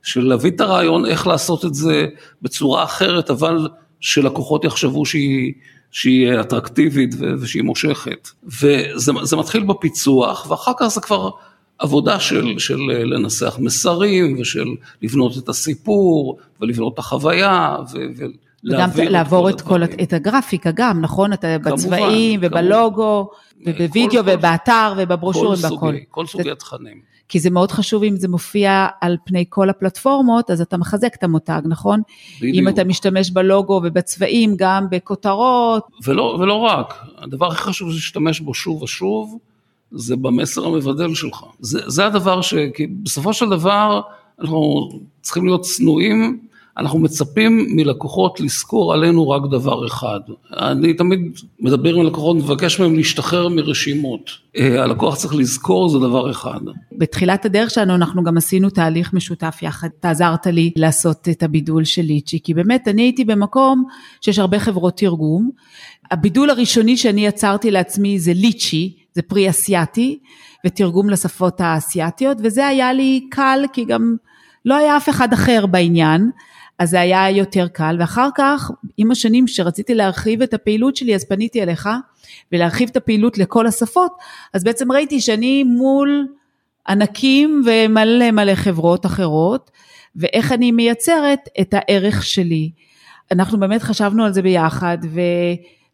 של 0.04 0.28
להביא 0.28 0.52
את 0.52 0.62
הרעיון 0.62 1.06
איך 1.06 1.28
לעשות 1.28 1.66
את 1.66 1.74
זה 1.74 2.08
בצורה 2.42 2.84
אחרת, 2.84 3.30
אבל 3.30 3.68
שלקוחות 4.00 4.66
יחשבו 4.66 5.06
שהיא, 5.06 5.54
שהיא 5.92 6.40
אטרקטיבית 6.40 7.16
ושהיא 7.40 7.64
מושכת. 7.64 8.30
וזה 8.44 9.38
מתחיל 9.38 9.64
בפיצוח, 9.64 10.52
ואחר 10.52 10.72
כך 10.80 10.88
זה 10.88 11.02
כבר 11.02 11.30
עבודה 11.80 12.20
של, 12.20 12.60
של 12.60 12.80
לנסח 13.04 13.58
מסרים 13.60 14.36
ושל 14.40 14.68
לבנות 15.02 15.38
את 15.38 15.50
הסיפור 15.50 16.38
ולבנות 16.62 16.94
את 16.94 17.00
החוויה 17.00 17.78
ו, 17.94 17.98
וגם 18.66 18.90
לעבור 18.96 19.50
את 19.50 19.62
כל, 19.62 19.84
את 19.84 20.14
הגרפיקה 20.14 20.72
גם, 20.74 21.02
נכון? 21.02 21.34
אתה 21.34 21.48
כמובן, 21.64 21.76
בצבעים 21.76 22.40
ובלוגו 22.44 23.30
ובווידאו 23.66 24.22
ובאתר 24.26 24.94
ובברושורים 24.98 25.60
והכל. 25.64 25.96
כל 26.10 26.26
סוגי 26.26 26.52
התכנים. 26.52 27.10
כי 27.30 27.40
זה 27.40 27.50
מאוד 27.50 27.72
חשוב 27.72 28.04
אם 28.04 28.16
זה 28.16 28.28
מופיע 28.28 28.88
על 29.02 29.18
פני 29.26 29.46
כל 29.50 29.70
הפלטפורמות, 29.70 30.52
אז 30.52 30.62
אתה 30.62 30.78
מחזק 30.78 31.16
את 31.16 31.24
המותג, 31.24 31.62
נכון? 31.66 32.02
בדיוק. 32.38 32.56
אם 32.56 32.68
אתה 32.68 32.84
משתמש 32.84 33.32
בלוגו 33.32 33.82
ובצבעים, 33.84 34.54
גם 34.56 34.90
בכותרות. 34.92 35.88
ולא, 36.06 36.38
ולא 36.40 36.54
רק, 36.54 36.94
הדבר 37.18 37.48
הכי 37.48 37.64
חשוב 37.64 37.90
זה 37.90 37.96
להשתמש 37.96 38.40
בו 38.40 38.54
שוב 38.54 38.84
ושוב, 38.84 39.38
זה 39.92 40.16
במסר 40.16 40.66
המבדל 40.66 41.14
שלך. 41.14 41.44
זה, 41.60 41.80
זה 41.88 42.06
הדבר 42.06 42.42
ש... 42.42 42.54
כי 42.74 42.88
בסופו 42.88 43.34
של 43.34 43.50
דבר 43.50 44.02
אנחנו 44.42 44.90
צריכים 45.22 45.46
להיות 45.46 45.62
צנועים, 45.62 46.40
אנחנו 46.80 47.00
מצפים 47.00 47.68
מלקוחות 47.70 48.40
לזכור 48.40 48.94
עלינו 48.94 49.30
רק 49.30 49.42
דבר 49.52 49.88
אחד. 49.88 50.20
אני 50.58 50.94
תמיד 50.94 51.20
מדבר 51.60 51.96
עם 51.96 52.06
לקוחות, 52.06 52.38
מבקש 52.38 52.80
מהם 52.80 52.96
להשתחרר 52.96 53.48
מרשימות. 53.48 54.30
אה, 54.58 54.84
הלקוח 54.84 55.16
צריך 55.16 55.36
לזכור 55.36 55.90
זה 55.90 56.00
דבר 56.00 56.32
אחד. 56.32 56.60
בתחילת 56.98 57.46
הדרך 57.46 57.70
שלנו 57.70 57.96
אנחנו 57.96 58.24
גם 58.24 58.38
עשינו 58.38 58.70
תהליך 58.70 59.14
משותף 59.14 59.60
יחד, 59.62 59.88
אתה 60.00 60.10
עזרת 60.10 60.48
לי 60.48 60.72
לעשות 60.76 61.30
את 61.32 61.44
הבידול 61.44 61.84
של 61.84 62.02
ליצ'י, 62.02 62.40
כי 62.44 62.54
באמת 62.54 62.88
אני 62.88 63.02
הייתי 63.02 63.26
במקום 63.26 63.84
שיש 64.22 64.40
הרבה 64.40 64.60
חברות 64.60 64.98
תרגום. 64.98 65.50
הבידול 66.12 66.50
הראשוני 66.50 66.98
שאני 66.98 67.26
יצרתי 67.26 67.72
לעצמי 67.72 68.20
זה 68.20 68.34
ליצ'י, 68.34 68.99
זה 69.14 69.22
פרי 69.22 69.50
אסיאתי 69.50 70.20
ותרגום 70.66 71.10
לשפות 71.10 71.62
האסייתיות, 71.62 72.38
וזה 72.44 72.68
היה 72.68 72.94
לי 72.94 73.28
קל 73.32 73.66
כי 73.74 73.86
גם 73.86 74.16
לא 74.66 74.76
היה 74.76 74.98
אף 74.98 75.10
אחד 75.10 75.34
אחר 75.34 75.66
בעניין, 75.66 76.32
אז 76.80 76.90
זה 76.90 77.00
היה 77.00 77.30
יותר 77.30 77.68
קל, 77.68 77.96
ואחר 78.00 78.30
כך, 78.36 78.72
עם 78.98 79.12
השנים 79.12 79.48
שרציתי 79.48 79.96
להרחיב 79.96 80.42
את 80.42 80.54
הפעילות 80.54 80.96
שלי, 80.96 81.16
אז 81.16 81.26
פניתי 81.26 81.64
אליך, 81.64 81.90
ולהרחיב 82.52 82.90
את 82.90 82.98
הפעילות 82.98 83.38
לכל 83.38 83.68
השפות, 83.68 84.12
אז 84.54 84.64
בעצם 84.64 84.92
ראיתי 84.92 85.22
שאני 85.22 85.64
מול 85.64 86.28
ענקים 86.88 87.64
ומלא 87.66 88.32
מלא 88.32 88.56
חברות 88.56 89.06
אחרות, 89.06 89.72
ואיך 90.16 90.52
אני 90.52 90.72
מייצרת 90.72 91.40
את 91.62 91.74
הערך 91.74 92.24
שלי. 92.24 92.72
אנחנו 93.32 93.60
באמת 93.60 93.82
חשבנו 93.82 94.26
על 94.26 94.34
זה 94.34 94.42
ביחד, 94.42 94.98
ו... 95.04 95.20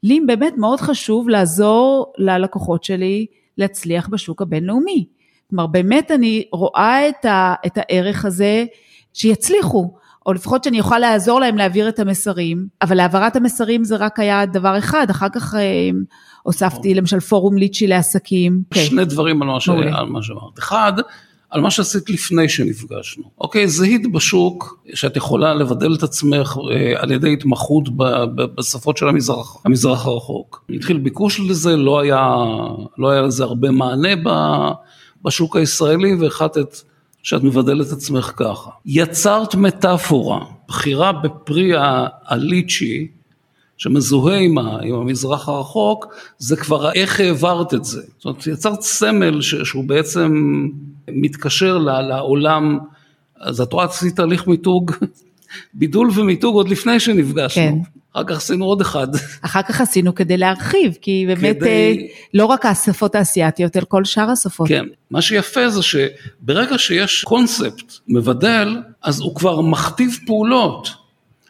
לי 0.05 0.19
באמת 0.19 0.53
מאוד 0.57 0.79
חשוב 0.79 1.29
לעזור 1.29 2.13
ללקוחות 2.17 2.83
שלי 2.83 3.25
להצליח 3.57 4.07
בשוק 4.07 4.41
הבינלאומי. 4.41 5.05
כלומר, 5.49 5.67
באמת 5.67 6.11
אני 6.11 6.43
רואה 6.51 7.09
את, 7.09 7.25
ה, 7.25 7.53
את 7.65 7.77
הערך 7.77 8.25
הזה 8.25 8.65
שיצליחו, 9.13 9.93
או 10.25 10.33
לפחות 10.33 10.63
שאני 10.63 10.79
אוכל 10.79 10.99
לעזור 10.99 11.39
להם 11.39 11.57
להעביר 11.57 11.89
את 11.89 11.99
המסרים, 11.99 12.67
אבל 12.81 12.99
העברת 12.99 13.35
המסרים 13.35 13.83
זה 13.83 13.95
רק 13.95 14.19
היה 14.19 14.45
דבר 14.45 14.77
אחד, 14.77 15.09
אחר 15.09 15.29
כך 15.29 15.55
אה, 15.55 15.89
הוספתי 16.43 16.93
למשל 16.93 17.19
פורום 17.19 17.57
ליצ'י 17.57 17.87
לעסקים. 17.87 18.61
שני 18.73 19.03
כן. 19.03 19.09
דברים 19.09 19.41
על 19.41 19.47
מה 19.47 20.23
שאמרת. 20.23 20.59
אחד, 20.59 20.93
על 21.55 21.61
מה 21.61 21.71
שעשית 21.71 22.09
לפני 22.09 22.49
שנפגשנו. 22.49 23.23
אוקיי, 23.41 23.67
זיהית 23.67 24.11
בשוק 24.11 24.79
שאת 24.93 25.17
יכולה 25.17 25.53
לבדל 25.53 25.95
את 25.95 26.03
עצמך 26.03 26.57
אה, 26.71 27.01
על 27.01 27.11
ידי 27.11 27.33
התמחות 27.33 27.89
בשפות 28.35 28.97
של 28.97 29.07
המזרח, 29.07 29.57
המזרח 29.65 30.05
הרחוק. 30.05 30.65
התחיל 30.75 30.97
ביקוש 30.97 31.39
לזה, 31.39 31.75
לא 31.75 31.99
היה, 31.99 32.35
לא 32.97 33.09
היה 33.09 33.21
לזה 33.21 33.43
הרבה 33.43 33.71
מענה 33.71 34.09
בשוק 35.23 35.55
הישראלי 35.55 36.15
והחלטת 36.15 36.77
שאת 37.23 37.43
מבדלת 37.43 37.91
עצמך 37.91 38.31
ככה. 38.35 38.69
יצרת 38.85 39.55
מטאפורה, 39.55 40.45
בחירה 40.67 41.11
בפרי 41.11 41.71
הליצ'י 42.25 43.07
שמזוהה 43.77 44.37
עם, 44.37 44.57
עם 44.57 44.95
המזרח 44.95 45.49
הרחוק, 45.49 46.15
זה 46.37 46.55
כבר 46.55 46.91
איך 46.93 47.19
העברת 47.19 47.73
את 47.73 47.85
זה. 47.85 48.01
זאת 48.17 48.25
אומרת, 48.25 48.47
יצרת 48.47 48.81
סמל 48.81 49.41
שהוא 49.41 49.83
בעצם 49.83 50.43
מתקשר 51.07 51.77
לעולם, 51.77 52.79
אז 53.39 53.61
את 53.61 53.73
רואה, 53.73 53.85
עשית 53.85 54.15
תהליך 54.15 54.47
מיתוג, 54.47 54.91
בידול 55.73 56.09
ומיתוג 56.15 56.55
עוד 56.55 56.69
לפני 56.69 56.99
שנפגשנו. 56.99 57.63
כן. 57.63 57.75
אחר 58.13 58.23
כך 58.23 58.37
עשינו 58.37 58.65
עוד 58.65 58.81
אחד. 58.81 59.07
אחר 59.41 59.61
כך 59.61 59.81
עשינו 59.81 60.15
כדי 60.15 60.37
להרחיב, 60.37 60.97
כי 61.01 61.25
באמת 61.27 61.55
כדי... 61.55 61.97
אה, 61.99 62.15
לא 62.33 62.45
רק 62.45 62.65
השפות 62.65 63.15
האסייתיות, 63.15 63.77
אלא 63.77 63.85
כל 63.87 64.05
שאר 64.05 64.29
השפות. 64.29 64.67
כן, 64.67 64.85
מה 65.11 65.21
שיפה 65.21 65.69
זה 65.69 65.81
שברגע 65.81 66.77
שיש 66.77 67.23
קונספט 67.23 67.93
מבדל, 68.07 68.77
אז 69.03 69.19
הוא 69.19 69.35
כבר 69.35 69.61
מכתיב 69.61 70.17
פעולות. 70.25 70.89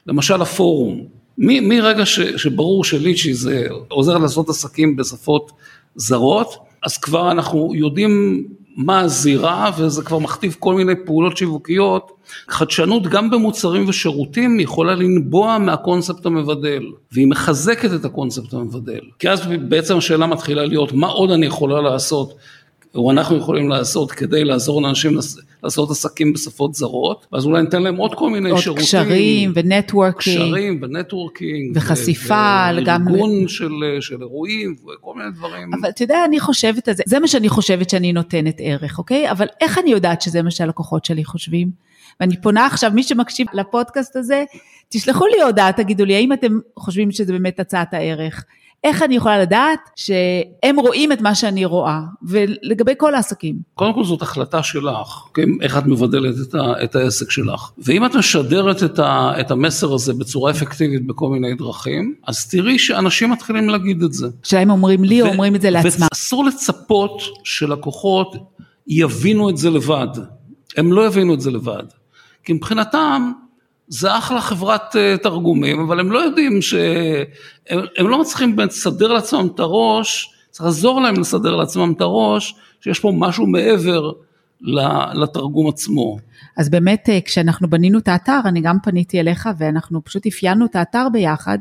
למשל 0.08 0.42
הפורום, 0.42 1.15
מרגע 1.38 2.06
שברור 2.38 2.84
שליצ'י 2.84 3.34
זה 3.34 3.68
עוזר 3.88 4.18
לעשות 4.18 4.50
עסקים 4.50 4.96
בשפות 4.96 5.52
זרות, 5.96 6.56
אז 6.84 6.98
כבר 6.98 7.32
אנחנו 7.32 7.72
יודעים 7.76 8.44
מה 8.76 9.00
הזירה 9.00 9.72
וזה 9.78 10.02
כבר 10.04 10.20
מכתיב 10.20 10.56
כל 10.60 10.76
מיני 10.76 10.94
פעולות 11.06 11.38
שיווקיות. 11.38 12.12
חדשנות 12.50 13.08
גם 13.08 13.30
במוצרים 13.30 13.90
ושירותים 13.90 14.60
יכולה 14.60 14.96
לנבוע 14.96 15.58
מהקונספט 15.58 16.26
המבדל 16.26 16.84
והיא 17.12 17.28
מחזקת 17.28 17.94
את 17.94 18.06
הקונספט 18.06 18.54
המבדל. 18.54 19.00
כי 19.20 19.30
אז 19.30 19.42
בעצם 19.70 19.98
השאלה 19.98 20.28
מתחילה 20.28 20.66
להיות 20.66 20.94
מה 20.94 21.08
עוד 21.08 21.32
אני 21.32 21.46
יכולה 21.46 21.82
לעשות 21.82 22.34
או 22.96 23.12
אנחנו 23.12 23.38
יכולים 23.38 23.70
לעשות 23.70 24.12
כדי 24.12 24.44
לעזור 24.44 24.82
לאנשים 24.82 25.18
לעשות 25.64 25.92
עסקים 25.92 26.34
בשפות 26.34 26.76
זרות, 26.76 27.28
ואז 27.32 27.46
אולי 27.46 27.62
ניתן 27.62 27.84
להם 27.84 27.96
עוד 27.96 28.16
כל 28.16 28.30
מיני 28.30 28.50
עוד 28.50 28.60
שירותים. 28.60 28.84
עוד 28.84 28.88
קשרים 28.88 29.52
ו 29.56 29.63
networking. 29.63 30.38
קשרים 30.38 30.80
ו 30.82 30.90
networking. 30.90 31.78
וחשיפה. 31.78 32.68
וגם... 32.78 33.08
וארגון 33.08 33.48
של, 33.48 33.72
של 34.00 34.22
אירועים 34.22 34.76
וכל 34.84 35.14
מיני 35.16 35.32
דברים. 35.32 35.74
אבל 35.74 35.90
אתה 35.90 36.04
יודע, 36.04 36.26
אני 36.26 36.40
חושבת 36.40 36.86
זה, 36.86 37.04
זה 37.06 37.20
מה 37.20 37.28
שאני 37.28 37.50
חושבת 37.50 37.90
שאני 37.90 38.14
נותנת 38.14 38.56
ערך, 38.60 38.98
אוקיי? 38.98 39.32
אבל 39.32 39.48
איך 39.62 39.78
אני 39.78 39.92
יודעת 39.92 40.22
שזה 40.22 40.42
מה 40.42 40.52
שהלקוחות 40.52 41.06
שלי 41.06 41.26
חושבים? 41.26 41.70
ואני 42.20 42.42
פונה 42.42 42.66
עכשיו, 42.66 42.92
מי 42.94 43.04
שמקשיב 43.04 43.48
לפודקאסט 43.54 44.16
הזה, 44.16 44.44
תשלחו 44.90 45.28
לי 45.28 45.42
הודעה, 45.42 45.72
תגידו 45.72 46.06
לי, 46.06 46.16
האם 46.16 46.34
אתם 46.34 46.60
חושבים 46.80 47.12
שזה 47.12 47.34
באמת 47.34 47.60
הצעת 47.60 47.94
הערך? 47.94 48.46
איך 48.86 49.02
אני 49.02 49.16
יכולה 49.16 49.40
לדעת 49.40 49.80
שהם 49.96 50.80
רואים 50.80 51.12
את 51.12 51.22
מה 51.22 51.36
שאני 51.36 51.66
רואה, 51.66 52.00
ולגבי 52.24 52.94
כל 52.98 53.16
העסקים? 53.16 53.56
קודם 53.76 53.94
כל 53.94 54.04
זאת 54.04 54.22
החלטה 54.22 54.64
שלך, 54.64 55.24
כן? 55.34 55.50
איך 55.62 55.78
את 55.78 55.86
מבדלת 55.86 56.36
את, 56.50 56.56
ה, 56.56 56.84
את 56.84 56.96
העסק 56.96 57.32
שלך. 57.32 57.72
ואם 57.78 58.06
את 58.06 58.16
משדרת 58.16 58.84
את, 58.84 59.00
ה, 59.00 59.32
את 59.40 59.52
המסר 59.52 59.94
הזה 59.94 60.14
בצורה 60.14 60.52
אפקטיבית 60.52 61.08
בכל 61.08 61.30
מיני 61.30 61.56
דרכים, 61.56 62.16
אז 62.28 62.50
תראי 62.50 62.80
שאנשים 62.80 63.32
מתחילים 63.32 63.70
להגיד 63.70 64.04
את 64.04 64.14
זה. 64.14 64.28
השאלה 64.46 64.64
אם 64.64 64.70
אומרים 64.70 65.04
לי 65.04 65.22
ו- 65.22 65.26
או 65.26 65.32
אומרים 65.32 65.56
את 65.56 65.62
זה 65.62 65.70
לעצמם. 65.70 66.08
ואסור 66.14 66.46
לצפות 66.46 67.22
שלקוחות 67.44 68.36
יבינו 68.88 69.50
את 69.50 69.58
זה 69.58 69.70
לבד. 69.70 70.08
הם 70.78 70.94
לא 70.94 71.08
יבינו 71.08 71.34
את 71.34 71.42
זה 71.42 71.52
לבד. 71.52 71.84
כי 72.44 72.54
מבחינתם, 72.54 73.32
זה 73.88 74.18
אחלה 74.18 74.42
חברת 74.42 74.96
אה, 74.96 75.18
תרגומים, 75.18 75.80
אבל 75.80 76.00
הם 76.00 76.12
לא 76.12 76.20
יודעים 76.20 76.62
ש... 76.62 76.74
הם, 77.70 77.80
הם 77.98 78.08
לא 78.08 78.22
מצליחים 78.22 78.56
באמת 78.56 78.70
לסדר 78.70 79.14
לעצמם 79.14 79.48
את 79.56 79.60
הראש, 79.60 80.34
צריך 80.52 80.66
לעזור 80.66 81.02
להם 81.02 81.20
לסדר 81.20 81.56
לעצמם 81.56 81.94
את 81.96 82.02
הראש, 82.02 82.56
שיש 82.82 83.00
פה 83.00 83.12
משהו 83.16 83.48
מעבר 83.48 84.12
לתרגום 85.14 85.70
עצמו. 85.70 86.18
אז 86.58 86.70
באמת 86.70 87.10
אה, 87.10 87.20
כשאנחנו 87.26 87.70
בנינו 87.70 88.00
את 88.00 88.08
האתר, 88.08 88.40
אני 88.46 88.62
גם 88.62 88.78
פניתי 88.84 89.20
אליך 89.20 89.50
ואנחנו 89.58 90.04
פשוט 90.04 90.28
אפיינו 90.28 90.66
את 90.66 90.76
האתר 90.76 91.08
ביחד, 91.12 91.58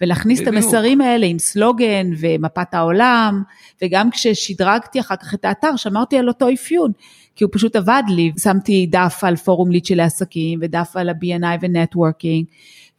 ולהכניס 0.00 0.40
בדיוק. 0.40 0.56
את 0.56 0.62
המסרים 0.62 1.00
האלה 1.00 1.26
עם 1.26 1.38
סלוגן 1.38 2.10
ומפת 2.18 2.74
העולם, 2.74 3.42
וגם 3.82 4.10
כששדרגתי 4.10 5.00
אחר 5.00 5.16
כך 5.16 5.34
את 5.34 5.44
האתר, 5.44 5.76
שמרתי 5.76 6.18
על 6.18 6.28
אותו 6.28 6.46
אפיון, 6.54 6.92
כי 7.38 7.44
הוא 7.44 7.50
פשוט 7.52 7.76
עבד 7.76 8.02
לי, 8.08 8.32
שמתי 8.42 8.86
דף 8.86 9.20
על 9.22 9.36
פורום 9.36 9.70
ליצ'י 9.70 9.94
לעסקים, 9.94 10.58
ודף 10.62 10.92
על 10.94 11.08
ה- 11.08 11.28
BNI 11.28 11.58
ו 11.60 11.67
networking, 11.67 12.46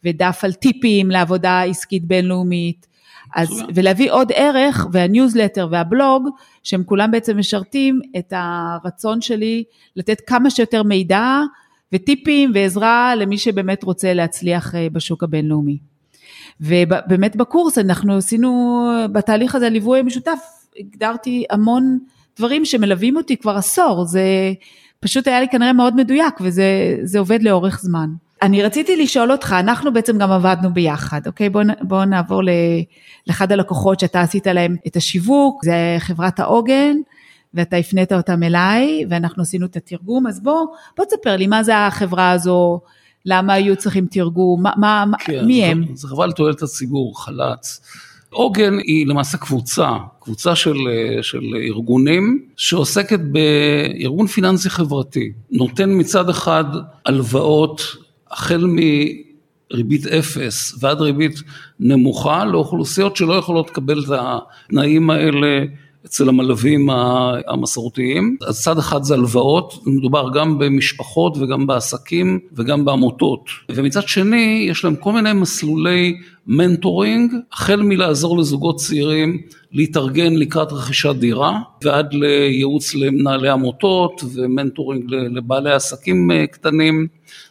ודף 0.04 0.40
על 0.42 0.52
טיפים 0.52 1.10
לעבודה 1.10 1.62
עסקית 1.62 2.04
בינלאומית. 2.04 2.86
אז. 3.34 3.62
ולהביא 3.74 4.10
עוד 4.10 4.32
ערך, 4.34 4.86
והניוזלטר 4.92 5.68
והבלוג, 5.70 6.28
שהם 6.62 6.84
כולם 6.84 7.10
בעצם 7.10 7.38
משרתים 7.38 8.00
את 8.18 8.32
הרצון 8.36 9.20
שלי 9.20 9.64
לתת 9.96 10.20
כמה 10.26 10.50
שיותר 10.50 10.82
מידע 10.82 11.40
וטיפים 11.92 12.50
ועזרה 12.54 13.14
למי 13.16 13.38
שבאמת 13.38 13.82
רוצה 13.82 14.14
להצליח 14.14 14.74
אה, 14.74 14.86
בשוק 14.92 15.22
הבינלאומי. 15.22 15.78
ובאמת 16.60 17.36
בקורס 17.36 17.78
אנחנו 17.78 18.16
עשינו, 18.16 18.82
בתהליך 19.12 19.54
הזה 19.54 19.68
ליווי 19.68 20.02
משותף, 20.02 20.38
הגדרתי 20.78 21.44
המון 21.50 21.98
דברים 22.40 22.64
שמלווים 22.64 23.16
אותי 23.16 23.36
כבר 23.36 23.56
עשור, 23.56 24.04
זה 24.04 24.52
פשוט 25.00 25.28
היה 25.28 25.40
לי 25.40 25.46
כנראה 25.48 25.72
מאוד 25.72 25.96
מדויק 25.96 26.34
וזה 26.40 27.18
עובד 27.18 27.42
לאורך 27.42 27.80
זמן. 27.82 28.10
אני 28.42 28.62
רציתי 28.62 28.96
לשאול 28.96 29.32
אותך, 29.32 29.56
אנחנו 29.58 29.92
בעצם 29.92 30.18
גם 30.18 30.30
עבדנו 30.30 30.74
ביחד, 30.74 31.20
אוקיי? 31.26 31.48
בוא, 31.48 31.62
בוא 31.82 32.04
נעבור 32.04 32.42
לאחד 33.26 33.52
הלקוחות 33.52 34.00
שאתה 34.00 34.20
עשית 34.20 34.46
להם 34.46 34.76
את 34.86 34.96
השיווק, 34.96 35.64
זה 35.64 35.96
חברת 35.98 36.40
העוגן, 36.40 36.96
ואתה 37.54 37.76
הפנית 37.76 38.12
אותם 38.12 38.42
אליי, 38.42 39.04
ואנחנו 39.10 39.42
עשינו 39.42 39.66
את 39.66 39.76
התרגום, 39.76 40.26
אז 40.26 40.42
בוא, 40.42 40.66
בוא 40.96 41.04
תספר 41.04 41.36
לי 41.36 41.46
מה 41.46 41.62
זה 41.62 41.86
החברה 41.86 42.30
הזו, 42.30 42.80
למה 43.26 43.52
היו 43.52 43.76
צריכים 43.76 44.06
תרגום, 44.10 44.62
מה, 44.62 45.04
מה, 45.06 45.18
כן, 45.18 45.44
מי 45.44 45.64
הם? 45.64 45.84
זה 45.94 46.08
חברה 46.08 46.26
לתועלת 46.26 46.62
הציבור, 46.62 47.24
חל"צ. 47.24 47.80
עוגן 48.30 48.78
היא 48.78 49.06
למעשה 49.06 49.38
קבוצה, 49.38 49.88
קבוצה 50.20 50.56
של, 50.56 50.76
של 51.22 51.42
ארגונים 51.68 52.44
שעוסקת 52.56 53.20
בארגון 53.20 54.26
פיננסי 54.26 54.70
חברתי, 54.70 55.32
נותן 55.50 55.90
מצד 56.00 56.28
אחד 56.28 56.64
הלוואות 57.06 57.82
החל 58.30 58.66
מריבית 59.72 60.06
אפס 60.06 60.78
ועד 60.80 61.00
ריבית 61.00 61.42
נמוכה 61.80 62.44
לאוכלוסיות 62.44 63.16
שלא 63.16 63.34
יכולות 63.34 63.70
לקבל 63.70 64.04
את 64.04 64.20
התנאים 64.68 65.10
האלה 65.10 65.64
אצל 66.06 66.28
המלווים 66.28 66.88
המסורתיים. 67.46 68.36
אז 68.46 68.62
צד 68.62 68.78
אחד 68.78 69.02
זה 69.02 69.14
הלוואות, 69.14 69.74
מדובר 69.86 70.28
גם 70.34 70.58
במשפחות 70.58 71.36
וגם 71.36 71.66
בעסקים 71.66 72.38
וגם 72.52 72.84
בעמותות. 72.84 73.40
ומצד 73.70 74.08
שני, 74.08 74.66
יש 74.70 74.84
להם 74.84 74.96
כל 74.96 75.12
מיני 75.12 75.32
מסלולי 75.32 76.14
מנטורינג, 76.46 77.32
החל 77.52 77.82
מלעזור 77.82 78.38
לזוגות 78.38 78.76
צעירים 78.76 79.38
להתארגן 79.72 80.34
לקראת 80.34 80.72
רכישת 80.72 81.14
דירה, 81.18 81.58
ועד 81.84 82.14
לייעוץ 82.14 82.94
למנהלי 82.94 83.48
עמותות 83.48 84.24
ומנטורינג 84.34 85.04
לבעלי 85.10 85.72
עסקים 85.72 86.30
קטנים. 86.52 87.06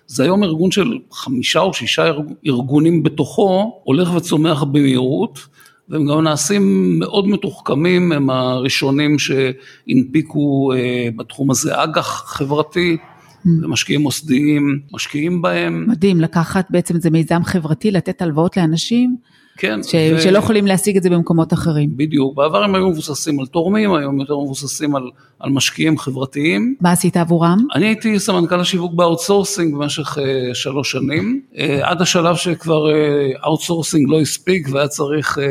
זה 0.08 0.24
היום 0.24 0.44
ארגון 0.44 0.72
של 0.72 0.98
חמישה 1.12 1.60
או 1.60 1.74
שישה 1.74 2.12
ארגונים 2.48 3.04
בתוכו, 3.04 3.82
הולך 3.84 4.16
וצומח 4.16 4.64
במהירות. 4.64 5.40
והם 5.90 6.06
גם 6.08 6.22
נעשים 6.22 6.96
מאוד 7.00 7.28
מתוחכמים, 7.28 8.12
הם 8.12 8.30
הראשונים 8.30 9.16
שהנפיקו 9.20 10.72
בתחום 11.16 11.52
הזה 11.52 11.84
אג"ח 11.84 12.24
חברתי, 12.28 12.98
ומשקיעים 13.46 14.02
מוסדיים 14.02 14.80
משקיעים 14.92 15.42
בהם. 15.42 15.86
מדהים, 15.88 16.22
לקחת 16.22 16.68
בעצם 16.70 16.96
איזה 16.96 17.10
מיזם 17.10 17.44
חברתי, 17.44 17.92
לתת 17.92 18.22
הלוואות 18.22 18.58
לאנשים, 18.58 19.18
כן. 19.60 19.84
ש... 19.84 19.96
ו... 20.16 20.22
שלא 20.22 20.38
יכולים 20.38 20.68
להשיג 20.68 20.98
את 20.98 21.04
זה 21.04 21.10
במקומות 21.10 21.54
אחרים. 21.54 21.90
בדיוק, 21.96 22.36
בעבר 22.36 22.64
הם 22.64 22.76
היו 22.76 22.88
מבוססים 22.88 23.40
על 23.40 23.46
תורמים, 23.46 23.94
היום 23.94 24.20
יותר 24.20 24.40
מבוססים 24.40 24.96
על, 24.96 25.04
על 25.40 25.50
משקיעים 25.50 25.98
חברתיים. 25.98 26.76
מה 26.82 26.92
עשית 26.92 27.18
עבורם? 27.18 27.58
אני 27.76 27.86
הייתי 27.86 28.20
סמנכ"ל 28.20 28.60
השיווק 28.60 28.94
ב 28.94 29.00
outsourcing 29.00 29.76
במשך 29.76 30.18
אה, 30.18 30.22
שלוש 30.54 30.92
שנים, 30.92 31.42
אה, 31.54 31.58
עד 31.82 32.02
השלב 32.02 32.36
שכבר 32.36 32.86
outsourcing 33.46 34.08
אה, 34.08 34.12
לא 34.12 34.22
הספיק 34.22 34.68
והיה 34.72 34.88
צריך 34.88 35.38
אה, 35.38 35.42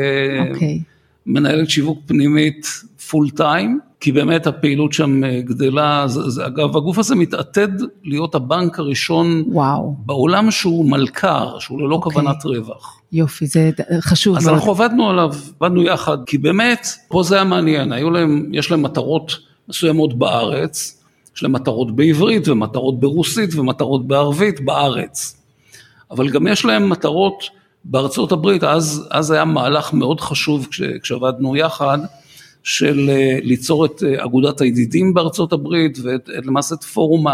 okay. 0.55 0.98
מנהלת 1.29 1.69
שיווק 1.69 1.99
פנימית 2.05 2.67
פול 3.09 3.29
טיים. 3.29 3.79
כי 3.99 4.11
באמת 4.11 4.47
הפעילות 4.47 4.93
שם 4.93 5.21
גדלה, 5.39 6.07
זה, 6.07 6.29
זה, 6.29 6.45
אגב 6.45 6.77
הגוף 6.77 6.97
הזה 6.97 7.15
מתעתד 7.15 7.67
להיות 8.03 8.35
הבנק 8.35 8.79
הראשון 8.79 9.43
וואו. 9.47 9.95
בעולם 10.05 10.51
שהוא 10.51 10.91
מלכ"ר, 10.91 11.59
שהוא 11.59 11.81
ללא 11.81 11.95
okay. 11.95 12.03
כוונת 12.03 12.45
רווח. 12.45 13.01
יופי, 13.11 13.45
זה 13.45 13.71
חשוב. 13.99 14.37
אז 14.37 14.45
מאוד. 14.45 14.55
אנחנו 14.55 14.71
עבדנו 14.71 15.09
עליו, 15.09 15.33
עבדנו 15.59 15.83
יחד, 15.83 16.17
כי 16.25 16.37
באמת, 16.37 16.87
פה 17.07 17.23
זה 17.23 17.35
היה 17.35 17.43
מעניין, 17.43 17.91
היו 17.91 18.09
להם, 18.09 18.51
יש 18.53 18.71
להם 18.71 18.81
מטרות 18.81 19.35
מסוימות 19.69 20.13
בארץ, 20.13 21.03
יש 21.35 21.43
להם 21.43 21.51
מטרות 21.51 21.95
בעברית 21.95 22.47
ומטרות 22.47 22.99
ברוסית 22.99 23.55
ומטרות 23.55 24.07
בערבית 24.07 24.61
בארץ, 24.65 25.41
אבל 26.11 26.29
גם 26.29 26.47
יש 26.47 26.65
להם 26.65 26.89
מטרות 26.89 27.43
בארצות 27.83 28.31
הברית, 28.31 28.63
אז, 28.63 29.07
אז 29.11 29.31
היה 29.31 29.45
מהלך 29.45 29.93
מאוד 29.93 30.21
חשוב 30.21 30.67
כש, 30.71 30.81
כשעבדנו 30.81 31.55
יחד, 31.55 31.99
של 32.63 33.09
ליצור 33.43 33.85
את 33.85 34.03
אגודת 34.17 34.61
הידידים 34.61 35.13
בארצות 35.13 35.53
הברית 35.53 35.97
ולמעשה 36.03 36.75
את 36.75 36.83
פורום 36.83 37.25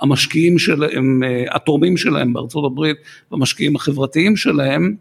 המשקיעים 0.00 0.58
שלהם, 0.58 1.22
התורמים 1.50 1.96
שלהם 1.96 2.32
בארצות 2.32 2.64
הברית 2.64 2.96
והמשקיעים 3.30 3.76
החברתיים 3.76 4.36
שלהם 4.36 4.94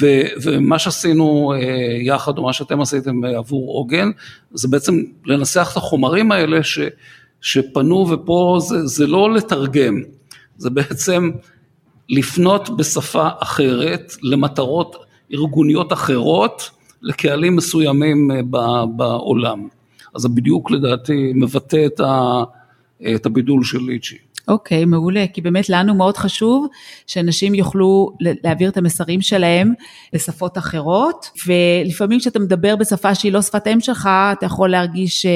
ו, 0.00 0.06
ומה 0.42 0.78
שעשינו 0.78 1.52
יחד 2.00 2.38
או 2.38 2.42
מה 2.42 2.52
שאתם 2.52 2.80
עשיתם 2.80 3.24
עבור 3.24 3.72
עוגן 3.72 4.10
זה 4.54 4.68
בעצם 4.68 5.02
לנסח 5.24 5.68
את 5.72 5.76
החומרים 5.76 6.32
האלה 6.32 6.62
ש, 6.62 6.78
שפנו 7.40 8.08
ופה 8.10 8.58
זה, 8.60 8.86
זה 8.86 9.06
לא 9.06 9.34
לתרגם, 9.34 10.02
זה 10.56 10.70
בעצם 10.70 11.30
לפנות 12.08 12.76
בשפה 12.76 13.28
אחרת 13.38 14.12
למטרות 14.22 14.96
ארגוניות 15.32 15.92
אחרות 15.92 16.70
לקהלים 17.02 17.56
מסוימים 17.56 18.30
בעולם. 18.96 19.68
אז 20.14 20.22
זה 20.22 20.28
בדיוק 20.28 20.70
לדעתי 20.70 21.32
מבטא 21.34 21.86
את 23.14 23.26
הבידול 23.26 23.64
של 23.64 23.78
ליצ'י. 23.78 24.16
אוקיי, 24.48 24.82
okay, 24.82 24.86
מעולה, 24.86 25.24
כי 25.32 25.40
באמת 25.40 25.68
לנו 25.68 25.94
מאוד 25.94 26.16
חשוב 26.16 26.66
שאנשים 27.06 27.54
יוכלו 27.54 28.12
להעביר 28.20 28.70
את 28.70 28.76
המסרים 28.76 29.20
שלהם 29.20 29.72
לשפות 30.12 30.58
אחרות, 30.58 31.30
ולפעמים 31.46 32.20
כשאתה 32.20 32.38
מדבר 32.38 32.76
בשפה 32.76 33.14
שהיא 33.14 33.32
לא 33.32 33.42
שפת 33.42 33.66
אם 33.66 33.80
שלך, 33.80 34.08
אתה 34.32 34.46
יכול 34.46 34.70
להרגיש 34.70 35.26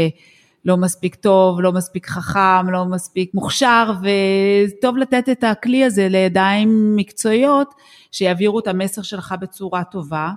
לא 0.64 0.76
מספיק 0.76 1.14
טוב, 1.14 1.60
לא 1.60 1.72
מספיק 1.72 2.06
חכם, 2.06 2.70
לא 2.70 2.84
מספיק 2.84 3.30
מוכשר, 3.34 3.92
וטוב 4.02 4.96
לתת 4.96 5.28
את 5.28 5.44
הכלי 5.44 5.84
הזה 5.84 6.08
לידיים 6.08 6.96
מקצועיות, 6.96 7.74
שיעבירו 8.12 8.58
את 8.58 8.66
המסר 8.66 9.02
שלך 9.02 9.34
בצורה 9.40 9.84
טובה. 9.84 10.30